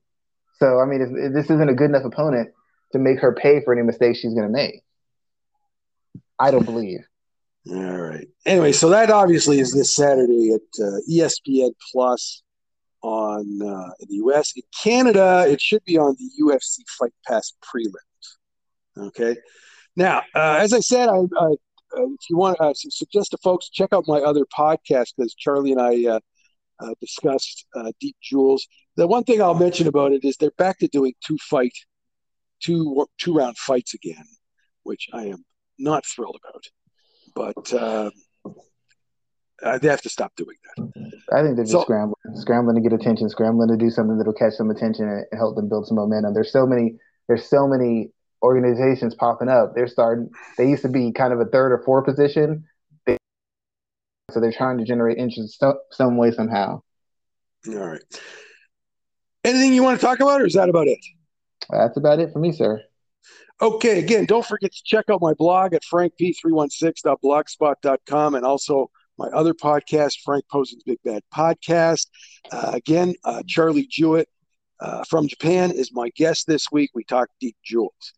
So 0.59 0.81
I 0.81 0.85
mean, 0.85 1.01
if, 1.01 1.09
if 1.29 1.33
this 1.33 1.47
isn't 1.47 1.69
a 1.69 1.75
good 1.75 1.89
enough 1.89 2.05
opponent 2.05 2.51
to 2.93 2.99
make 2.99 3.21
her 3.21 3.35
pay 3.35 3.63
for 3.65 3.73
any 3.73 3.83
mistakes 3.83 4.19
she's 4.19 4.35
going 4.35 4.47
to 4.47 4.53
make, 4.53 4.83
I 6.39 6.51
don't 6.51 6.67
believe. 6.67 7.01
All 7.71 7.83
right. 7.83 8.29
Anyway, 8.45 8.73
so 8.73 8.91
that 8.91 9.11
obviously 9.11 9.61
is 9.61 9.73
this 9.73 9.97
Saturday 9.97 10.53
at 10.53 10.85
uh, 10.85 10.99
ESPN 11.11 11.71
Plus 11.91 12.43
on 13.03 13.41
uh, 13.63 13.91
in 14.01 14.09
the 14.09 14.17
U.S. 14.17 14.53
In 14.57 14.63
Canada, 14.83 15.47
it 15.49 15.61
should 15.61 15.85
be 15.85 15.97
on 15.97 16.17
the 16.19 16.45
UFC 16.45 16.81
Fight 16.99 17.15
Pass 17.27 17.55
prelims. 17.65 19.07
Okay. 19.07 19.37
Now, 19.97 20.23
uh, 20.35 20.59
as 20.61 20.73
I 20.73 20.81
said, 20.81 21.09
I, 21.09 21.17
uh, 21.17 21.51
if 21.93 22.31
you 22.31 22.37
want 22.37 22.57
to 22.59 22.65
uh, 22.65 22.73
suggest 22.75 23.33
to 23.33 23.39
folks, 23.39 23.69
check 23.69 23.93
out 23.93 24.05
my 24.07 24.19
other 24.19 24.45
podcast 24.47 25.13
because 25.17 25.35
Charlie 25.35 25.73
and 25.73 25.81
I 25.81 26.07
uh, 26.07 26.21
uh, 26.81 26.95
discussed 27.01 27.67
uh, 27.75 27.93
Deep 28.01 28.17
Jewels. 28.23 28.67
The 28.97 29.07
one 29.07 29.25
thing 29.25 29.43
I'll 29.43 29.55
mention 29.55 29.87
about 29.87 30.13
it 30.13 30.25
is 30.25 30.37
they're 30.37 30.51
back 30.53 30.79
to 30.79 30.89
doing 30.89 31.15
two 31.25 31.37
fight, 31.39 31.75
two 32.63 33.07
two 33.19 33.35
round 33.35 33.59
fights 33.59 33.95
again, 33.95 34.25
which 34.83 35.09
I 35.13 35.27
am 35.27 35.45
not 35.79 36.07
thrilled 36.07 36.39
about. 36.43 36.65
But 37.35 37.73
uh, 37.75 38.11
they 39.79 39.89
have 39.89 40.03
to 40.03 40.09
stop 40.09 40.33
doing 40.37 40.57
that. 40.77 41.13
I 41.33 41.43
think 41.43 41.57
they're 41.57 41.65
just 41.65 41.73
so, 41.73 41.83
scrambling, 41.83 42.17
scrambling 42.35 42.77
to 42.77 42.83
get 42.83 42.99
attention, 42.99 43.29
scrambling 43.29 43.69
to 43.69 43.77
do 43.77 43.91
something 43.91 44.19
that'll 44.19 44.33
catch 44.33 44.55
some 44.55 44.71
attention 44.71 45.09
and 45.09 45.27
help 45.33 45.57
them 45.57 45.69
build 45.69 45.87
some 45.87 45.97
momentum. 45.97 46.35
There's 46.35 46.53
so 46.53 46.67
many, 46.67 46.97
there's 47.29 47.49
so 47.49 47.67
many 47.67 48.11
organizations 48.43 49.15
popping 49.15 49.49
up. 49.49 49.75
They're 49.75 49.89
starting. 49.89 50.31
They 50.59 50.69
used 50.69 50.83
to 50.83 50.89
be 50.89 51.13
kind 51.13 51.33
of 51.33 51.41
a 51.41 51.47
third 51.47 51.73
or 51.73 51.83
fourth 51.85 52.05
position, 52.05 52.65
they, 53.07 53.17
so 54.31 54.41
they're 54.41 54.53
trying 54.53 54.79
to 54.79 54.85
generate 54.85 55.19
interest 55.19 55.59
some, 55.59 55.75
some 55.91 56.17
way 56.17 56.31
somehow. 56.33 56.83
All 57.69 57.75
right. 57.75 58.03
Anything 59.45 59.75
you 59.75 59.83
want 59.83 60.01
to 60.01 60.07
talk 60.07 60.21
about, 60.21 60.41
or 60.41 60.47
is 60.47 60.55
that 60.55 60.69
about 60.69 60.87
it? 60.89 60.99
That's 61.71 61.97
about 61.97 62.21
it 62.21 62.33
for 62.33 62.39
me, 62.39 62.53
sir. 62.53 62.81
Okay, 63.61 63.99
again, 63.99 64.25
don't 64.25 64.45
forget 64.45 64.73
to 64.73 64.83
check 64.85 65.05
out 65.11 65.23
my 65.23 65.35
blog 65.35 65.75
at 65.75 65.83
frankp316.blogspot.com 65.85 68.35
and 68.35 68.45
also 68.45 68.91
my 69.19 69.29
other 69.29 69.55
podcast, 69.55 70.17
Frank 70.25 70.45
Posen's 70.51 70.83
Big 70.83 70.99
Bad 71.05 71.23
Podcast. 71.33 72.09
Uh, 72.51 72.73
again, 72.75 73.15
uh, 73.25 73.45
Charlie 73.47 73.87
Jewett 73.89 74.29
uh, 74.83 75.05
from 75.05 75.29
Japan 75.29 75.71
is 75.71 75.93
my 75.93 76.11
guest 76.17 76.47
this 76.47 76.67
week. 76.73 76.91
We 76.95 77.05
talked 77.05 77.33
Deep 77.41 77.57
Jewels. 77.65 78.13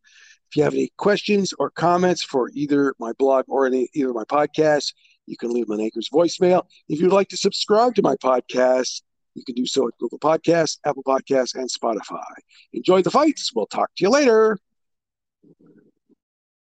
If 0.51 0.57
you 0.57 0.63
have 0.63 0.75
any 0.75 0.91
questions 0.97 1.53
or 1.59 1.71
comments 1.71 2.23
for 2.23 2.51
either 2.55 2.95
my 2.99 3.13
blog 3.19 3.45
or 3.49 3.67
any, 3.67 3.89
either 3.95 4.13
my 4.13 4.25
podcast, 4.25 4.95
you 5.27 5.37
can 5.37 5.53
leave 5.53 5.67
them 5.67 5.79
an 5.79 5.85
Anchor's 5.85 6.09
voicemail. 6.11 6.65
If 6.89 7.01
you'd 7.01 7.13
like 7.13 7.29
to 7.29 7.37
subscribe 7.37 7.95
to 7.97 8.03
my 8.03 8.17
podcast, 8.17 9.03
you 9.35 9.45
can 9.45 9.55
do 9.55 9.67
so 9.67 9.89
at 9.89 9.99
Google 9.99 10.19
Podcasts, 10.19 10.79
Apple 10.87 11.03
Podcasts, 11.03 11.55
and 11.55 11.69
Spotify. 11.69 12.23
Enjoy 12.73 13.03
the 13.03 13.11
fights. 13.11 13.53
We'll 13.55 13.67
talk 13.67 13.91
to 13.97 14.05
you 14.05 14.11
later. 14.11 14.59